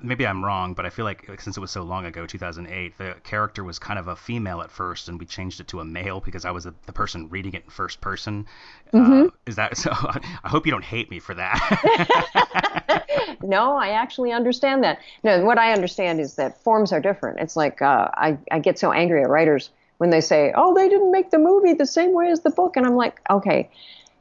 [0.00, 3.16] maybe I'm wrong, but I feel like since it was so long ago, 2008, the
[3.24, 6.20] character was kind of a female at first, and we changed it to a male
[6.20, 8.46] because I was the, the person reading it in first person.
[8.92, 9.28] Mm-hmm.
[9.28, 9.90] Uh, is that so?
[9.92, 13.06] I hope you don't hate me for that.
[13.42, 14.98] no, I actually understand that.
[15.22, 17.40] No, what I understand is that forms are different.
[17.40, 20.88] It's like uh, I I get so angry at writers when they say, "Oh, they
[20.88, 23.70] didn't make the movie the same way as the book," and I'm like, okay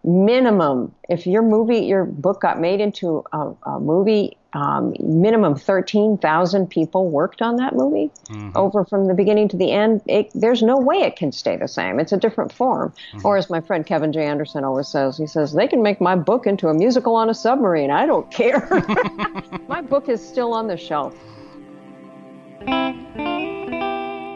[0.03, 6.67] minimum if your movie your book got made into a, a movie um, minimum 13,000
[6.69, 8.51] people worked on that movie mm-hmm.
[8.55, 10.02] over from the beginning to the end.
[10.08, 11.99] It, there's no way it can stay the same.
[11.99, 12.93] It's a different form.
[13.13, 13.25] Mm-hmm.
[13.25, 14.25] Or as my friend Kevin J.
[14.25, 17.33] Anderson always says, he says, they can make my book into a musical on a
[17.33, 17.91] submarine.
[17.91, 18.67] I don't care.
[19.67, 21.15] my book is still on the shelf.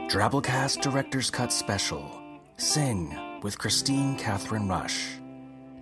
[0.10, 2.10] Drabblecast Director's Cut Special
[2.58, 5.25] Sing with Kristine Kathryn Rusch.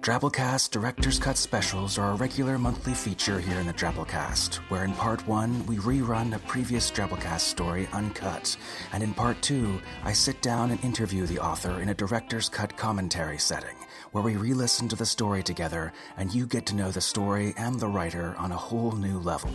[0.03, 4.91] Drabblecast Director's Cut specials are a regular monthly feature here in the Drabblecast, where in
[4.95, 8.57] part one, we rerun a previous Drabblecast story uncut,
[8.91, 12.75] and in part two, I sit down and interview the author in a Director's Cut
[12.75, 13.77] commentary setting,
[14.11, 17.53] where we re listen to the story together and you get to know the story
[17.55, 19.51] and the writer on a whole new level.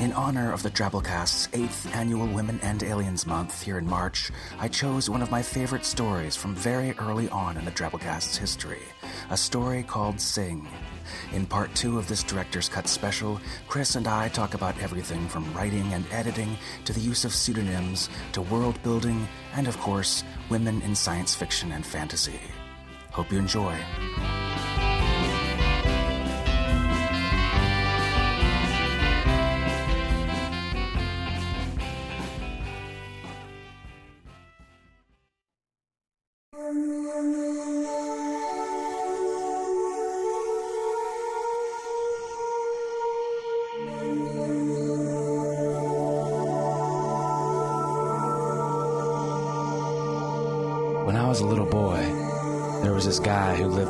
[0.00, 4.66] In honor of the Drabblecast's 8th annual Women and Aliens Month here in March, I
[4.66, 8.80] chose one of my favorite stories from very early on in the Drabblecast's history
[9.28, 10.66] a story called Sing.
[11.34, 15.52] In part two of this Director's Cut special, Chris and I talk about everything from
[15.52, 16.56] writing and editing
[16.86, 21.72] to the use of pseudonyms to world building and, of course, women in science fiction
[21.72, 22.40] and fantasy.
[23.12, 23.78] Hope you enjoy.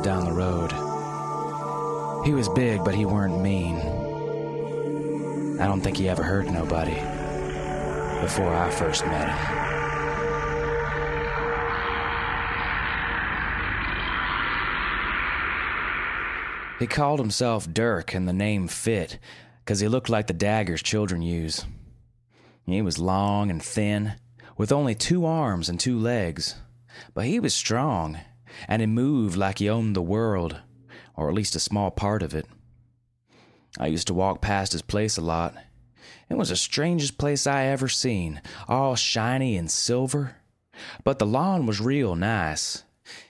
[0.03, 0.71] Down the road.
[2.25, 3.77] He was big, but he weren't mean.
[5.59, 6.95] I don't think he ever hurt nobody
[8.21, 9.61] before I first met him.
[16.79, 19.19] He called himself Dirk, and the name fit,
[19.59, 21.63] because he looked like the daggers children use.
[22.65, 24.13] He was long and thin,
[24.57, 26.55] with only two arms and two legs.
[27.13, 28.19] But he was strong,
[28.67, 30.57] and he moved like he owned the world,
[31.15, 32.45] or at least a small part of it.
[33.79, 35.55] I used to walk past his place a lot.
[36.29, 40.37] It was the strangest place I ever seen, all shiny and silver.
[41.03, 42.83] But the lawn was real nice.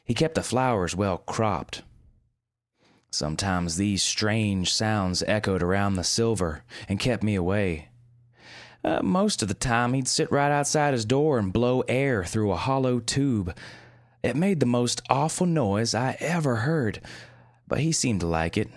[0.04, 1.82] He kept the flowers well cropped.
[3.12, 7.90] Sometimes these strange sounds echoed around the silver and kept me away.
[8.84, 12.52] Uh, most of the time, he'd sit right outside his door and blow air through
[12.52, 13.56] a hollow tube.
[14.24, 17.02] It made the most awful noise I ever heard,
[17.68, 18.70] but he seemed to like it.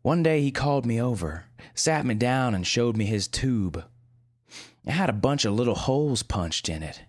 [0.00, 1.44] One day he called me over,
[1.74, 3.84] sat me down, and showed me his tube.
[4.84, 7.02] It had a bunch of little holes punched in it.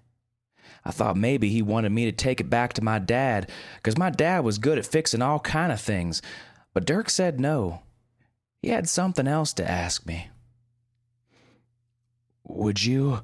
[0.86, 3.50] I thought maybe he wanted me to take it back to my dad,
[3.82, 6.22] 'cause my dad was good at fixing all kind of things,
[6.74, 7.84] but Dirk said no.
[8.62, 10.30] He had something else to ask me.
[12.44, 13.22] Would you?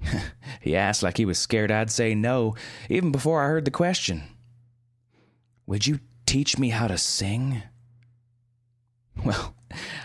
[0.60, 2.54] he asked like he was scared I'd say no,
[2.88, 4.24] even before I heard the question.
[5.66, 7.62] Would you teach me how to sing?
[9.24, 9.54] Well,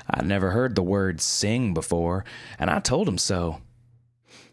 [0.10, 2.24] I'd never heard the word sing before,
[2.58, 3.62] and I told him so.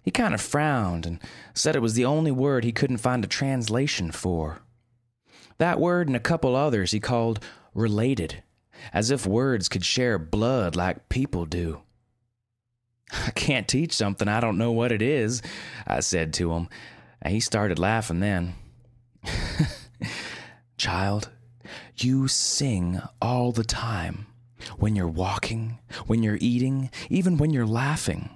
[0.03, 1.21] He kind of frowned and
[1.55, 4.62] said it was the only word he couldn't find a translation for.
[5.59, 8.43] That word and a couple others he called related,
[8.93, 11.83] as if words could share blood like people do.
[13.13, 15.43] I can't teach something I don't know what it is,
[15.87, 16.69] I said to him.
[17.23, 18.55] And he started laughing then.
[20.77, 21.31] Child,
[21.97, 24.27] you sing all the time.
[24.77, 28.31] When you're walking, when you're eating, even when you're laughing.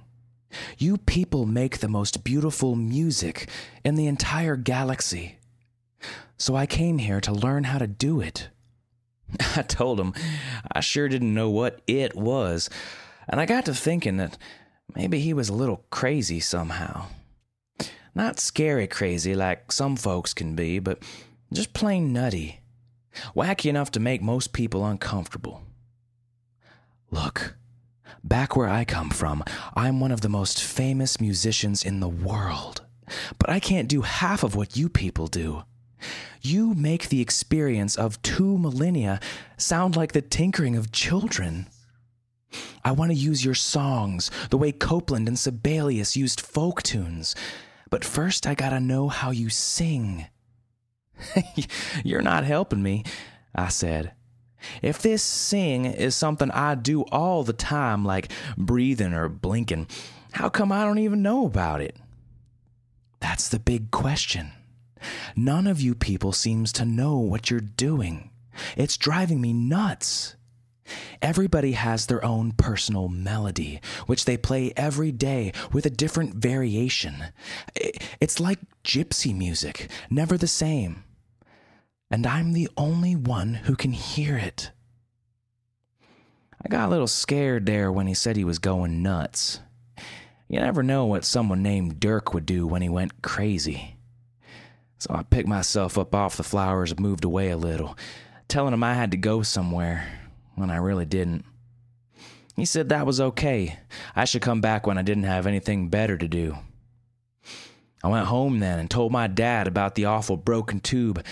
[0.79, 3.49] You people make the most beautiful music
[3.85, 5.39] in the entire galaxy.
[6.37, 8.49] So I came here to learn how to do it.
[9.57, 10.13] I told him
[10.71, 12.69] I sure didn't know what it was,
[13.29, 14.37] and I got to thinking that
[14.95, 17.07] Maybe he was a little crazy somehow.
[18.15, 21.03] Not scary crazy like some folks can be, but
[21.53, 22.61] just plain nutty.
[23.35, 25.63] Wacky enough to make most people uncomfortable.
[27.11, 27.57] Look,
[28.25, 29.45] back where I come from,
[29.75, 32.83] I'm one of the most famous musicians in the world.
[33.39, 35.65] But I can't do half of what you people do.
[36.41, 39.21] You make the experience of two millennia
[39.57, 41.69] sound like the tinkering of children.
[42.85, 47.35] I want to use your songs the way Copland and Sibelius used folk tunes.
[47.91, 50.27] But first, I gotta know how you sing.
[52.05, 53.05] You're not helping me,
[53.55, 54.13] I said.
[54.81, 59.89] If this sing is something I do all the time, like breathing or blinking,
[60.33, 61.97] how come I don't even know about it?
[63.21, 64.53] That's the big question.
[65.37, 68.31] None of you people seems to know what you're doing.
[68.77, 70.37] It's driving me nuts.
[71.21, 77.27] Everybody has their own personal melody, which they play every day with a different variation.
[78.21, 81.05] It's like gypsy music, never the same.
[82.11, 84.71] And I'm the only one who can hear it.
[86.65, 89.61] I got a little scared there when he said he was going nuts.
[90.49, 93.97] You never know what someone named Dirk would do when he went crazy.
[94.99, 97.97] So I picked myself up off the flowers and moved away a little,
[98.49, 100.22] telling him I had to go somewhere
[100.55, 101.45] when I really didn't.
[102.57, 103.79] He said that was okay.
[104.15, 106.59] I should come back when I didn't have anything better to do.
[108.05, 111.25] I went home then and told my dad about the awful broken tube,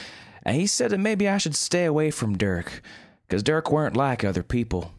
[0.44, 2.81] and he said that maybe I should stay away from Dirk,
[3.28, 4.93] 'cause Dirk weren't like other people.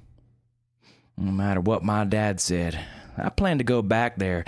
[1.18, 2.80] No matter what my dad said,
[3.18, 4.46] I planned to go back there,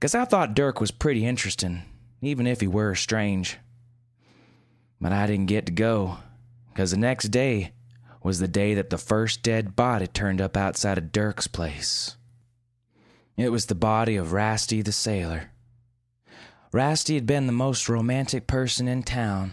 [0.00, 1.82] 'cause I thought Dirk was pretty interesting,
[2.22, 3.58] even if he were strange.
[5.00, 6.18] But I didn't get to go,
[6.74, 7.72] 'cause the next day
[8.22, 12.16] was the day that the first dead body turned up outside of Dirk's place.
[13.36, 15.50] It was the body of Rasty the sailor.
[16.72, 19.52] Rasty had been the most romantic person in town.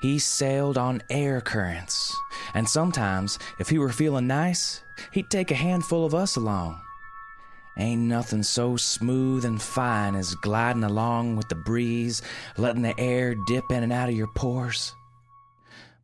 [0.00, 2.14] He sailed on air currents,
[2.54, 4.82] and sometimes, if he were feeling nice,
[5.12, 6.80] he'd take a handful of us along.
[7.76, 12.22] Ain't nothing so smooth and fine as gliding along with the breeze,
[12.56, 14.94] letting the air dip in and out of your pores.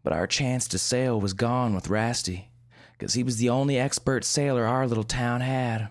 [0.02, 2.48] But our chance to sail was gone with Rasty,
[2.98, 5.88] 'cause he was the only expert sailor our little town had.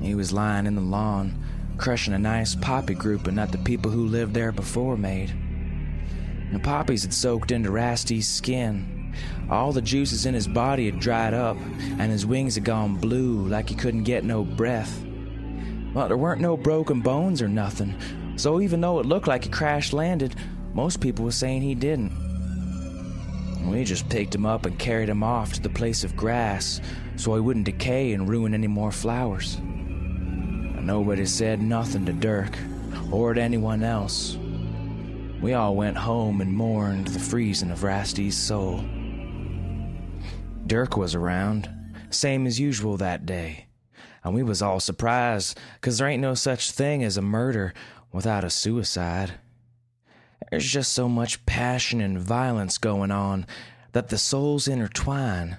[0.00, 1.42] He was lying in the lawn,
[1.76, 5.32] crushing a nice poppy grouping that the people who lived there before made.
[6.52, 9.12] The poppies had soaked into Rasty's skin.
[9.50, 11.56] All the juices in his body had dried up,
[11.98, 15.04] and his wings had gone blue like he couldn't get no breath.
[15.92, 17.96] But there weren't no broken bones or nothing,
[18.36, 20.36] so even though it looked like he crash landed,
[20.74, 22.29] most people was saying he didn't.
[23.66, 26.80] We just picked him up and carried him off to the place of grass
[27.16, 29.56] so he wouldn't decay and ruin any more flowers.
[29.56, 32.56] And nobody said nothing to Dirk
[33.12, 34.36] or to anyone else.
[35.40, 38.84] We all went home and mourned the freezing of Rasty's soul.
[40.66, 41.68] Dirk was around,
[42.10, 43.66] same as usual that day,
[44.22, 47.72] and we was all surprised 'cause there ain't no such thing as a murder
[48.12, 49.32] without a suicide.
[50.50, 53.46] There's just so much passion and violence going on
[53.92, 55.58] that the souls intertwine,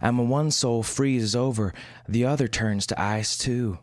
[0.00, 1.72] and when one soul freezes over,
[2.08, 3.78] the other turns to ice too.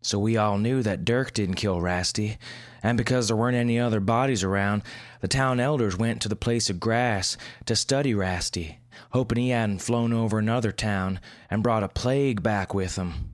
[0.00, 2.38] So we all knew that Dirk didn't kill Rasty,
[2.82, 4.82] and because there weren't any other bodies around,
[5.20, 8.78] the town elders went to the place of grass to study Rasty,
[9.10, 11.20] hoping he hadn't flown over another town
[11.50, 13.32] and brought a plague back with him.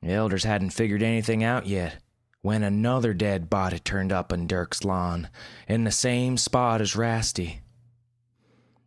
[0.00, 2.01] The elders hadn't figured anything out yet
[2.42, 5.28] when another dead body turned up on Dirk's lawn,
[5.68, 7.60] in the same spot as Rasty.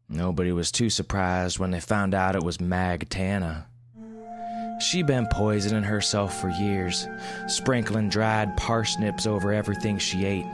[0.09, 3.67] Nobody was too surprised when they found out it was Mag Tana.
[4.81, 7.07] She'd been poisoning herself for years,
[7.47, 10.45] sprinkling dried parsnips over everything she ate.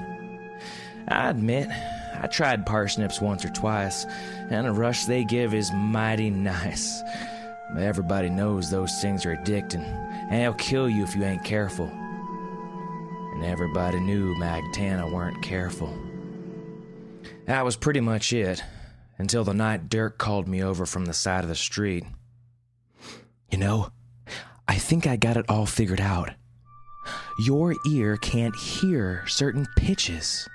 [1.08, 1.70] I admit,
[2.22, 4.06] I tried parsnips once or twice,
[4.52, 7.02] and the rush they give is mighty nice.
[7.76, 9.84] Everybody knows those things are addicting,
[10.30, 11.92] and they'll kill you if you ain't careful.
[13.42, 15.92] And everybody knew Magtana weren't careful.
[17.48, 18.64] That was pretty much it,
[19.18, 22.04] until the night Dirk called me over from the side of the street.
[23.50, 23.90] You know,
[24.68, 26.30] I think I got it all figured out.
[27.40, 30.48] Your ear can't hear certain pitches.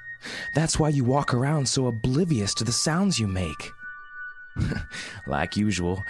[0.55, 3.73] That's why you walk around so oblivious to the sounds you make.
[5.27, 6.05] like usual,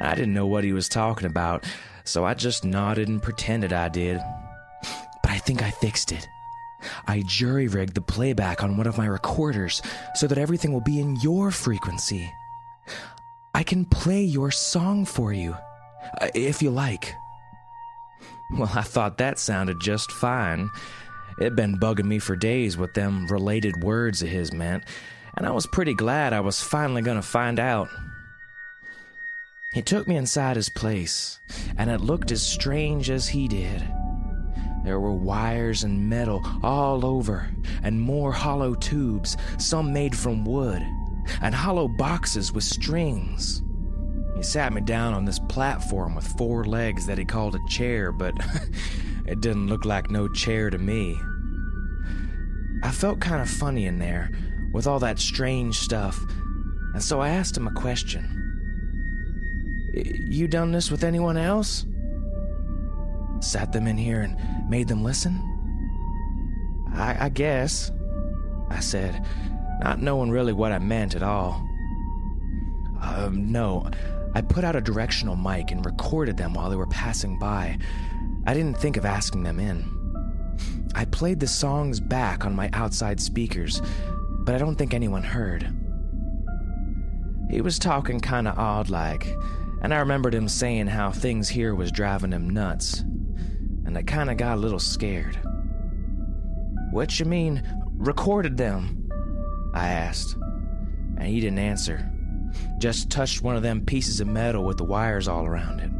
[0.00, 1.64] I didn't know what he was talking about,
[2.02, 4.20] so I just nodded and pretended I did.
[5.46, 6.28] Think I fixed it.
[7.06, 9.80] I jury rigged the playback on one of my recorders
[10.14, 12.30] so that everything will be in your frequency.
[13.54, 15.56] I can play your song for you,
[16.20, 17.14] uh, if you like.
[18.58, 20.68] Well, I thought that sounded just fine.
[21.40, 24.84] It'd been bugging me for days what them related words of his meant,
[25.36, 27.88] and I was pretty glad I was finally gonna find out.
[29.72, 31.38] He took me inside his place,
[31.76, 33.86] and it looked as strange as he did.
[34.86, 37.50] There were wires and metal all over,
[37.82, 40.80] and more hollow tubes, some made from wood,
[41.42, 43.64] and hollow boxes with strings.
[44.36, 48.12] He sat me down on this platform with four legs that he called a chair,
[48.12, 48.32] but
[49.26, 51.18] it didn't look like no chair to me.
[52.84, 54.30] I felt kind of funny in there
[54.72, 56.16] with all that strange stuff,
[56.94, 58.44] and so I asked him a question.
[60.30, 61.84] You done this with anyone else?
[63.40, 64.36] Sat them in here and
[64.68, 65.40] made them listen?
[66.94, 67.90] I, I guess,
[68.70, 69.24] I said,
[69.80, 71.66] not knowing really what I meant at all.
[73.00, 73.88] Um, no,
[74.34, 77.78] I put out a directional mic and recorded them while they were passing by.
[78.46, 79.84] I didn't think of asking them in.
[80.94, 83.82] I played the songs back on my outside speakers,
[84.44, 85.70] but I don't think anyone heard.
[87.50, 89.26] He was talking kinda odd like,
[89.82, 93.04] and I remembered him saying how things here was driving him nuts,
[93.86, 95.38] and I kinda got a little scared.
[96.90, 97.62] What you mean,
[97.96, 99.08] recorded them?
[99.72, 100.36] I asked,
[101.16, 102.10] and he didn't answer.
[102.78, 105.90] Just touched one of them pieces of metal with the wires all around it.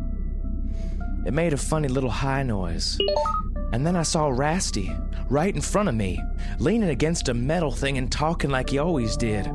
[1.26, 2.98] It made a funny little high noise,
[3.72, 4.90] and then I saw Rasty
[5.28, 6.22] right in front of me,
[6.58, 9.48] leaning against a metal thing and talking like he always did.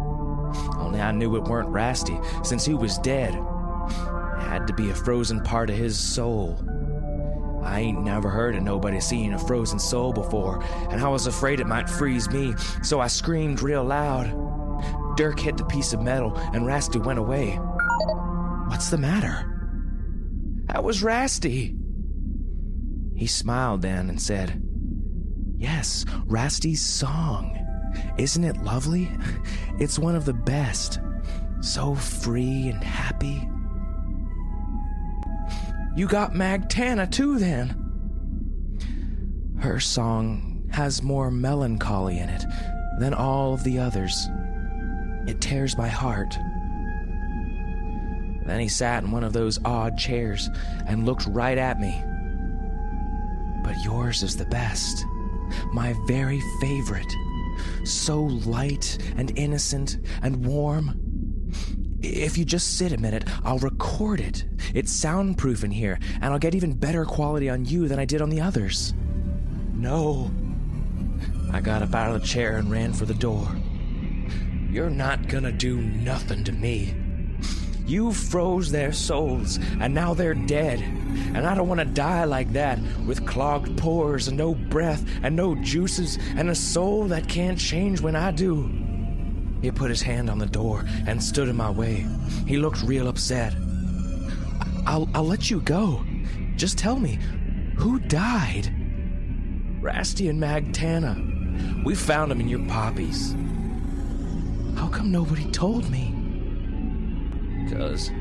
[0.78, 3.34] Only I knew it weren't Rasty, since he was dead.
[3.34, 6.60] It had to be a frozen part of his soul.
[7.64, 11.60] I ain't never heard of nobody seeing a frozen soul before, and I was afraid
[11.60, 15.16] it might freeze me, so I screamed real loud.
[15.18, 17.60] Dirk hit the piece of metal, and Rasty went away.
[18.68, 19.48] What's the matter?
[20.68, 21.76] That was Rasty.
[23.16, 24.64] He smiled then and said,
[25.58, 27.58] Yes, Rasty's song.
[28.18, 29.10] Isn't it lovely?
[29.80, 31.00] It's one of the best.
[31.62, 33.48] So free and happy.
[35.96, 37.76] You got Magtana too, then.
[39.60, 42.46] Her song has more melancholy in it
[43.00, 44.30] than all of the others.
[45.28, 46.34] It tears my heart.
[48.46, 50.50] Then he sat in one of those odd chairs
[50.88, 52.02] and looked right at me.
[53.64, 55.06] But yours is the best,
[55.74, 57.14] my very favorite.
[57.84, 61.11] So light and innocent and warm.
[62.04, 64.46] If you just sit a minute, I'll record it.
[64.74, 68.22] It's soundproof in here, and I'll get even better quality on you than I did
[68.22, 68.96] on the others.
[69.74, 70.32] No.
[71.52, 73.48] I got up out of the chair and ran for the door.
[74.72, 76.96] You're not gonna do nothing to me.
[77.86, 80.80] You froze their souls, and now they're dead.
[81.36, 85.36] And I don't want to die like that, with clogged pores and no breath and
[85.36, 88.72] no juices and a soul that can't change when I do.
[89.62, 92.06] He put his hand on the door and stood in my way.
[92.48, 93.54] He looked real upset.
[94.86, 96.04] I'll, I'll let you go.
[96.56, 97.20] Just tell me,
[97.76, 98.74] who died?
[99.82, 101.84] Rasty and Magtana.
[101.86, 103.36] We found them in your poppies.
[104.76, 106.14] How come nobody told me?
[107.64, 108.12] Because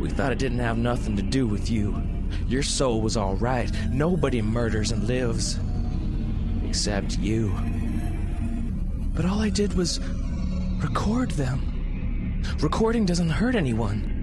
[0.00, 2.02] we thought it didn't have nothing to do with you.
[2.46, 3.70] Your soul was all right.
[3.90, 5.58] Nobody murders and lives.
[6.64, 7.54] Except you.
[9.14, 10.00] But all I did was
[10.78, 12.42] record them.
[12.60, 14.14] Recording doesn't hurt anyone.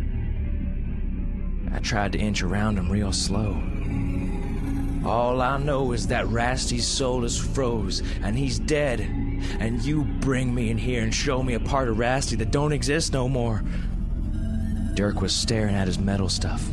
[1.73, 3.61] I tried to inch around him real slow.
[5.05, 9.01] All I know is that Rasty's soul is froze, and he's dead.
[9.59, 12.71] And you bring me in here and show me a part of Rasty that don't
[12.71, 13.61] exist no more.
[14.95, 16.67] Dirk was staring at his metal stuff.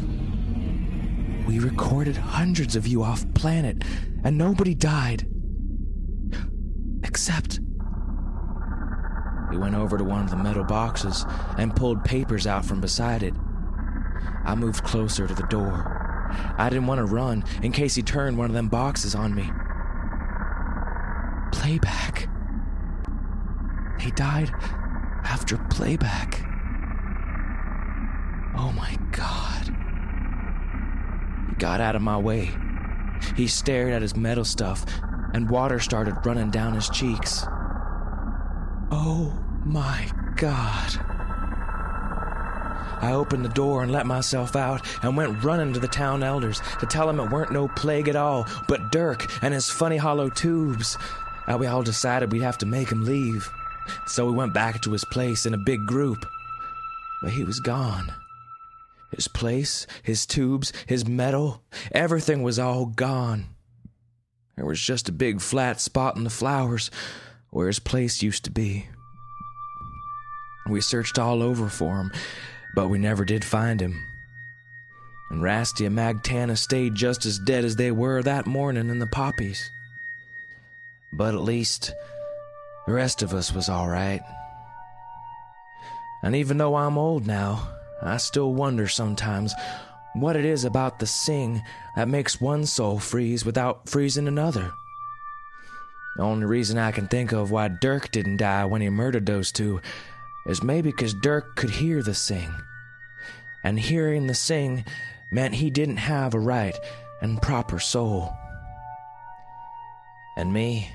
[1.47, 3.83] We recorded hundreds of you off planet,
[4.25, 5.27] and nobody died.
[7.03, 7.59] Except.
[9.53, 11.27] He went over to one of the metal boxes
[11.59, 13.35] and pulled papers out from beside it.
[14.45, 15.99] I moved closer to the door.
[16.57, 19.51] I didn't want to run in case he turned one of them boxes on me.
[21.53, 22.29] Playback.
[24.01, 24.51] He died
[25.23, 26.43] after playback.
[28.57, 29.67] Oh my god.
[31.51, 32.51] He got out of my way.
[33.37, 34.85] He stared at his metal stuff,
[35.35, 37.45] and water started running down his cheeks.
[38.95, 39.33] Oh
[39.65, 40.07] my
[40.37, 41.01] god.
[43.01, 46.61] I opened the door and let myself out and went running to the town elders
[46.79, 50.29] to tell them it weren't no plague at all, but Dirk and his funny hollow
[50.29, 50.99] tubes.
[51.47, 53.51] And we all decided we'd have to make him leave.
[54.07, 56.27] So we went back to his place in a big group.
[57.23, 58.13] But he was gone.
[59.11, 63.47] His place, his tubes, his metal, everything was all gone.
[64.57, 66.91] There was just a big flat spot in the flowers
[67.53, 68.89] where his place used to be.
[70.69, 72.11] We searched all over for him,
[72.75, 74.03] but we never did find him.
[75.31, 79.07] And Rasty and Magtana stayed just as dead as they were that morning in the
[79.07, 79.71] poppies.
[81.13, 81.93] But at least
[82.87, 84.23] the rest of us was all right.
[86.23, 87.69] And even though I'm old now,
[88.01, 89.55] I still wonder sometimes
[90.15, 91.63] what it is about the sing
[91.97, 94.73] that makes one soul freeze without freezing another.
[96.17, 99.51] The only reason I can think of why Dirk didn't die when he murdered those
[99.51, 99.81] two
[100.47, 102.53] is maybe because Dirk could hear the sing.
[103.65, 104.85] And hearing the sing
[105.31, 106.79] meant he didn't have a right
[107.23, 108.33] and proper soul.
[110.37, 110.91] And me,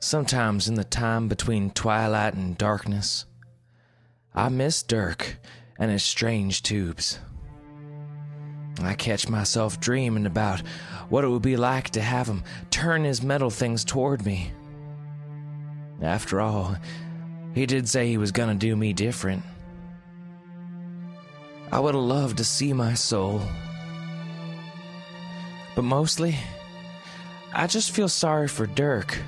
[0.00, 3.24] sometimes in the time between twilight and darkness,
[4.34, 5.36] I miss Dirk
[5.78, 7.18] and his strange tubes.
[8.80, 10.60] I catch myself dreaming about
[11.08, 14.50] what it would be like to have him turn his metal things toward me.
[16.00, 16.76] After all,
[17.54, 19.42] he did say he was gonna do me different.
[21.70, 23.40] I would have loved to see my soul.
[25.74, 26.36] But mostly,
[27.52, 29.18] I just feel sorry for Dirk.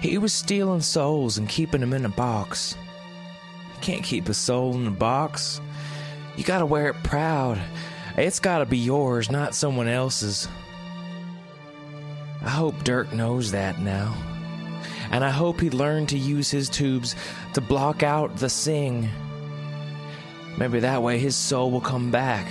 [0.00, 2.76] He was stealing souls and keeping them in a box.
[3.74, 5.60] You can't keep a soul in a box.
[6.36, 7.60] You gotta wear it proud.
[8.18, 10.48] It's gotta be yours, not someone else's.
[12.42, 14.12] I hope Dirk knows that now.
[15.12, 17.14] And I hope he learned to use his tubes
[17.54, 19.08] to block out the sing.
[20.56, 22.48] Maybe that way his soul will come back,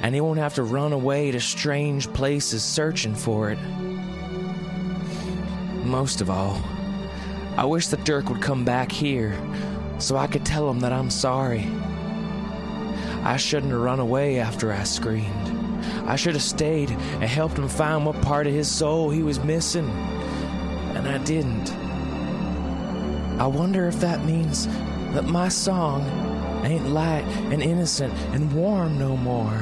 [0.00, 3.58] and he won't have to run away to strange places searching for it.
[5.84, 6.58] Most of all,
[7.58, 9.38] I wish that Dirk would come back here
[9.98, 11.70] so I could tell him that I'm sorry.
[13.26, 15.84] I shouldn't have run away after I screamed.
[16.06, 19.42] I should have stayed and helped him find what part of his soul he was
[19.42, 19.90] missing.
[20.94, 21.72] And I didn't.
[23.40, 24.68] I wonder if that means
[25.12, 26.02] that my song
[26.64, 29.60] ain't light and innocent and warm no more.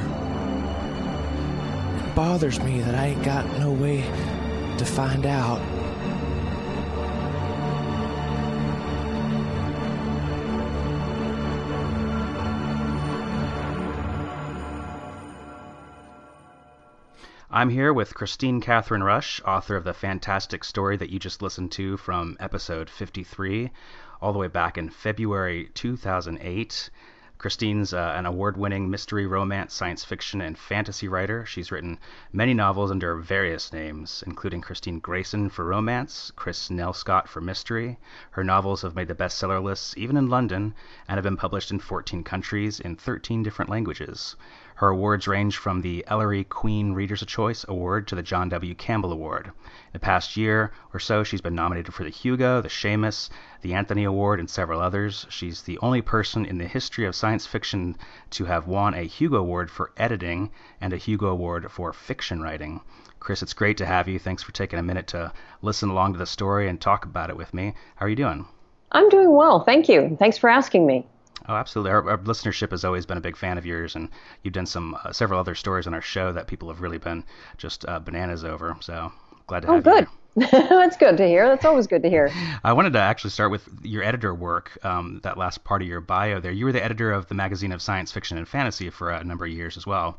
[2.05, 4.01] It bothers me that I ain't got no way
[4.77, 5.59] to find out.
[17.55, 21.71] I'm here with Kristine Kathryn Rusch, author of the fantastic story that you just listened
[21.71, 23.71] to from episode 53,
[24.21, 26.89] all the way back in February 2008.
[27.37, 31.45] Kristine's uh, an award winning mystery, romance, science fiction, and fantasy writer.
[31.45, 31.97] She's written
[32.33, 37.97] many novels under various names, including Kristine Grayson for romance, Kris Nelscott for mystery.
[38.31, 40.75] Her novels have made the bestseller lists even in London
[41.07, 44.35] and have been published in 14 countries in 13 different languages.
[44.79, 48.75] Her awards range from the Ellery Queen Reader's Choice Award to the John W.
[48.75, 49.47] Campbell Award.
[49.47, 49.53] In
[49.93, 53.29] the past year or so, she's been nominated for the Hugo, the Shamus,
[53.61, 55.27] the Anthony Award, and several others.
[55.29, 57.95] She's the only person in the history of science fiction
[58.31, 62.81] to have won a Hugo Award for editing and a Hugo Award for fiction writing.
[63.21, 64.19] Chris, it's great to have you.
[64.19, 67.37] Thanks for taking a minute to listen along to the story and talk about it
[67.37, 67.75] with me.
[67.95, 68.45] How are you doing?
[68.91, 69.63] I'm doing well.
[69.63, 70.17] Thank you.
[70.19, 71.07] Thanks for asking me.
[71.47, 71.91] Oh, absolutely.
[71.91, 74.09] Our, our, listenership has always been a big fan of yours, and
[74.43, 77.23] you've done some uh, several other stories on our show that people have really been
[77.57, 78.75] just uh, bananas over.
[78.81, 79.11] So
[79.47, 79.91] glad to have you.
[79.91, 80.07] oh, have good.
[80.07, 80.15] you.
[80.51, 81.47] That's good to hear.
[81.47, 82.31] That's always good to hear.
[82.63, 86.01] I wanted to actually start with your editor work, um, that last part of your
[86.01, 86.51] bio there.
[86.51, 89.45] You were the editor of the magazine of science fiction and fantasy for a number
[89.45, 90.17] of years as well.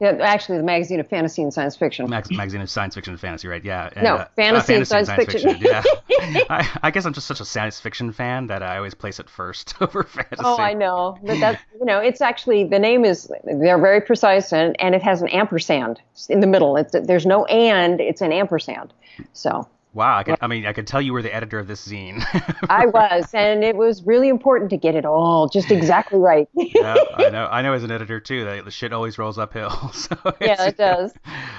[0.00, 2.08] Yeah, actually, the magazine of fantasy and science fiction.
[2.08, 3.64] Mag- magazine of science fiction and fantasy, right?
[3.64, 3.90] Yeah.
[3.96, 5.50] And, no, uh, fantasy, uh, fantasy, and science, and science fiction.
[5.54, 5.72] fiction.
[6.08, 6.44] yeah.
[6.50, 9.28] I, I, guess I'm just such a science fiction fan that I always place it
[9.28, 10.42] first over fantasy.
[10.44, 14.52] Oh, I know, but that's you know, it's actually the name is they're very precise
[14.52, 16.76] and and it has an ampersand in the middle.
[16.76, 18.92] It's there's no and, it's an ampersand.
[19.32, 21.86] So Wow, I, could, I mean, I could tell you were the editor of this
[21.88, 22.22] zine.
[22.70, 26.46] I was, and it was really important to get it all just exactly right.
[26.54, 27.48] yeah, I know.
[27.50, 29.70] I know as an editor too that the shit always rolls uphill.
[29.98, 31.12] So yeah, it does.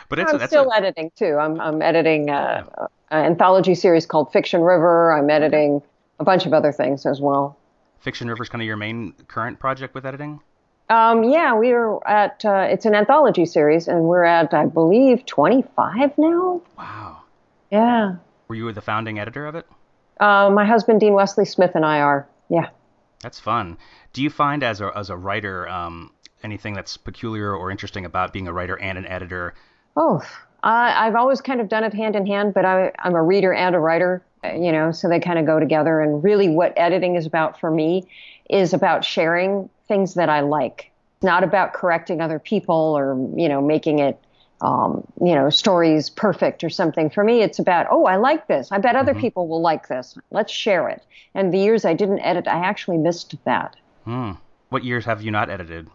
[0.07, 1.37] But it's, I'm still a, editing too.
[1.39, 2.85] I'm I'm editing uh, yeah.
[3.09, 5.11] an anthology series called Fiction River.
[5.11, 5.81] I'm editing
[6.19, 7.57] a bunch of other things as well.
[7.99, 10.39] Fiction River is kind of your main current project with editing.
[10.89, 12.45] Um, yeah, we are at.
[12.45, 16.61] Uh, it's an anthology series, and we're at, I believe, 25 now.
[16.77, 17.18] Wow.
[17.71, 18.15] Yeah.
[18.47, 19.65] Were you the founding editor of it?
[20.19, 22.27] Uh, my husband, Dean Wesley Smith, and I are.
[22.49, 22.69] Yeah.
[23.21, 23.77] That's fun.
[24.13, 26.11] Do you find as a as a writer um,
[26.43, 29.53] anything that's peculiar or interesting about being a writer and an editor?
[29.95, 30.21] Oh,
[30.63, 33.53] uh, I've always kind of done it hand in hand, but I, I'm a reader
[33.53, 34.23] and a writer.
[34.43, 36.01] you know, so they kind of go together.
[36.01, 38.07] And really, what editing is about for me
[38.49, 43.61] is about sharing things that I like, not about correcting other people or, you know,
[43.61, 44.19] making it,
[44.61, 47.09] um, you know, stories perfect or something.
[47.09, 48.71] For me, it's about, oh, I like this.
[48.71, 49.19] I bet other Mhm.
[49.21, 50.17] people will like this.
[50.31, 51.01] Let's share it.
[51.35, 53.75] And the years I didn't edit, I actually missed that.
[54.05, 54.31] Hmm.
[54.69, 55.87] What years have you not edited?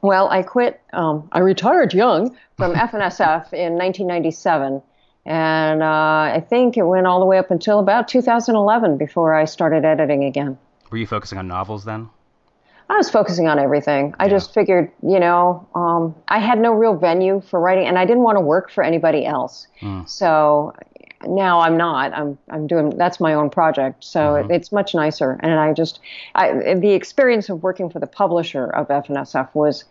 [0.00, 0.80] Well, I quit.
[0.92, 4.82] Um, I retired young from F&SF in 1997,
[5.26, 9.44] and uh, I think it went all the way up until about 2011 before I
[9.44, 10.58] started editing again.
[10.90, 12.08] Were you focusing on novels then?
[12.92, 14.14] I was focusing on everything.
[14.20, 14.32] I Yeah.
[14.32, 18.22] just figured, you know, um, I had no real venue for writing, and I didn't
[18.22, 19.66] want to work for anybody else.
[19.80, 20.06] Mm.
[20.06, 20.74] So
[21.26, 22.12] now I'm not.
[22.12, 24.04] I'm I'm doing that's my own project.
[24.04, 26.00] So it, it's much nicer, and I just
[26.34, 29.84] I, the experience of working for the publisher of F&SF was,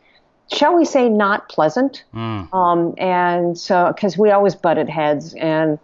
[0.53, 2.03] shall we say, not pleasant.
[2.13, 2.53] Mm.
[2.53, 5.79] Um, and so, because we always butted heads, and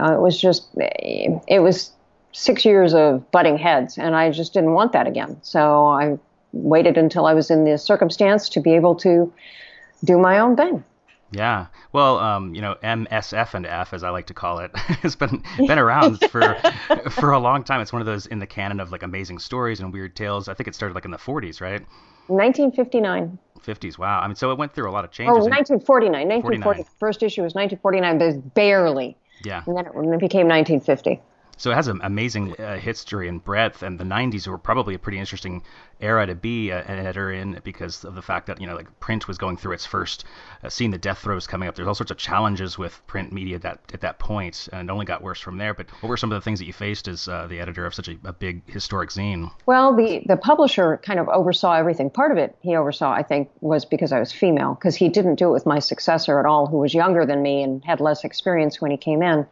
[0.00, 1.92] uh, it was just, it was
[2.32, 5.38] six years of butting heads, and I just didn't want that again.
[5.42, 6.18] So I
[6.62, 9.32] waited until I was in the circumstance to be able to
[10.04, 10.84] do my own thing.
[11.32, 11.66] Yeah.
[11.92, 15.42] Well, um, you know, MSF and F, as I like to call it, has been
[15.58, 16.54] been around for
[17.10, 17.80] for a long time.
[17.80, 20.48] It's one of those in the canon of like amazing stories and weird tales.
[20.48, 21.82] I think it started like in the 40s, right?
[22.28, 23.38] 1959.
[23.64, 23.98] 50s.
[23.98, 24.20] Wow.
[24.20, 25.44] I mean, so it went through a lot of Oh, changes.
[25.46, 26.28] and- 1949.
[26.28, 26.62] 1940.
[26.62, 26.84] 49.
[26.84, 29.16] The first issue was 1949, but barely.
[29.44, 29.62] yeah.
[29.66, 31.20] And then it became 1950.
[31.58, 34.98] So it has an amazing uh, history and breadth, and the 90s were probably a
[34.98, 35.62] pretty interesting
[36.00, 39.00] era to be a, an editor in because of the fact that you know like
[39.00, 40.26] print was going through its first,
[40.62, 41.74] uh, seeing the death throes coming up.
[41.74, 45.06] There's all sorts of challenges with print media that at that point, and it only
[45.06, 45.72] got worse from there.
[45.72, 47.94] But what were some of the things that you faced as uh, the editor of
[47.94, 49.50] such a, a big historic zine?
[49.64, 52.10] Well, the, the publisher kind of oversaw everything.
[52.10, 55.36] Part of it he oversaw, I think, was because I was female, because he didn't
[55.36, 58.24] do it with my successor at all, who was younger than me and had less
[58.24, 59.46] experience when he came in.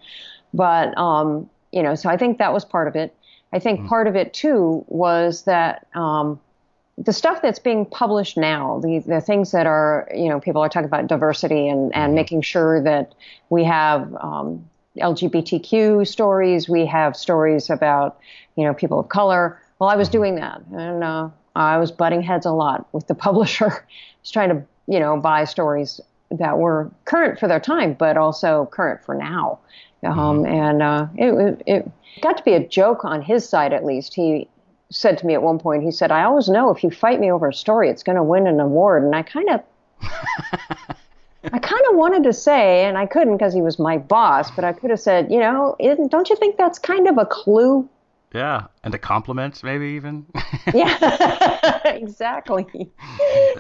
[0.53, 3.15] But, um, you know, so I think that was part of it.
[3.53, 6.41] I think part of it, too, was that um,
[6.97, 10.69] the stuff that's being published now, the, the things that are, you know, people are
[10.69, 13.15] talking about diversity and, and making sure that
[13.51, 18.19] we have um, LGBTQ stories, we have stories about,
[18.57, 19.61] you know, people of color.
[19.81, 23.15] Well, I was doing that, and uh, I was butting heads a lot with the
[23.27, 23.67] publisher.
[23.67, 23.81] I
[24.23, 28.69] was trying to, you know, buy stories that were current for their time, but also
[28.73, 29.59] current for now.
[30.05, 31.91] Um, And uh, it, it
[32.21, 34.15] got to be a joke on his side, at least.
[34.15, 34.49] He
[34.91, 37.31] said to me at one point, he said, "I always know if you fight me
[37.31, 39.61] over a story, it's going to win an award." And I kind of.
[41.53, 44.65] I kind of wanted to say, and I couldn't because he was my boss, but
[44.65, 45.77] I could have said, you know,
[46.09, 47.87] don't you think that's kind of a clue?
[48.35, 50.27] Yeah, and a compliment, maybe even.
[50.73, 52.67] Yeah, exactly.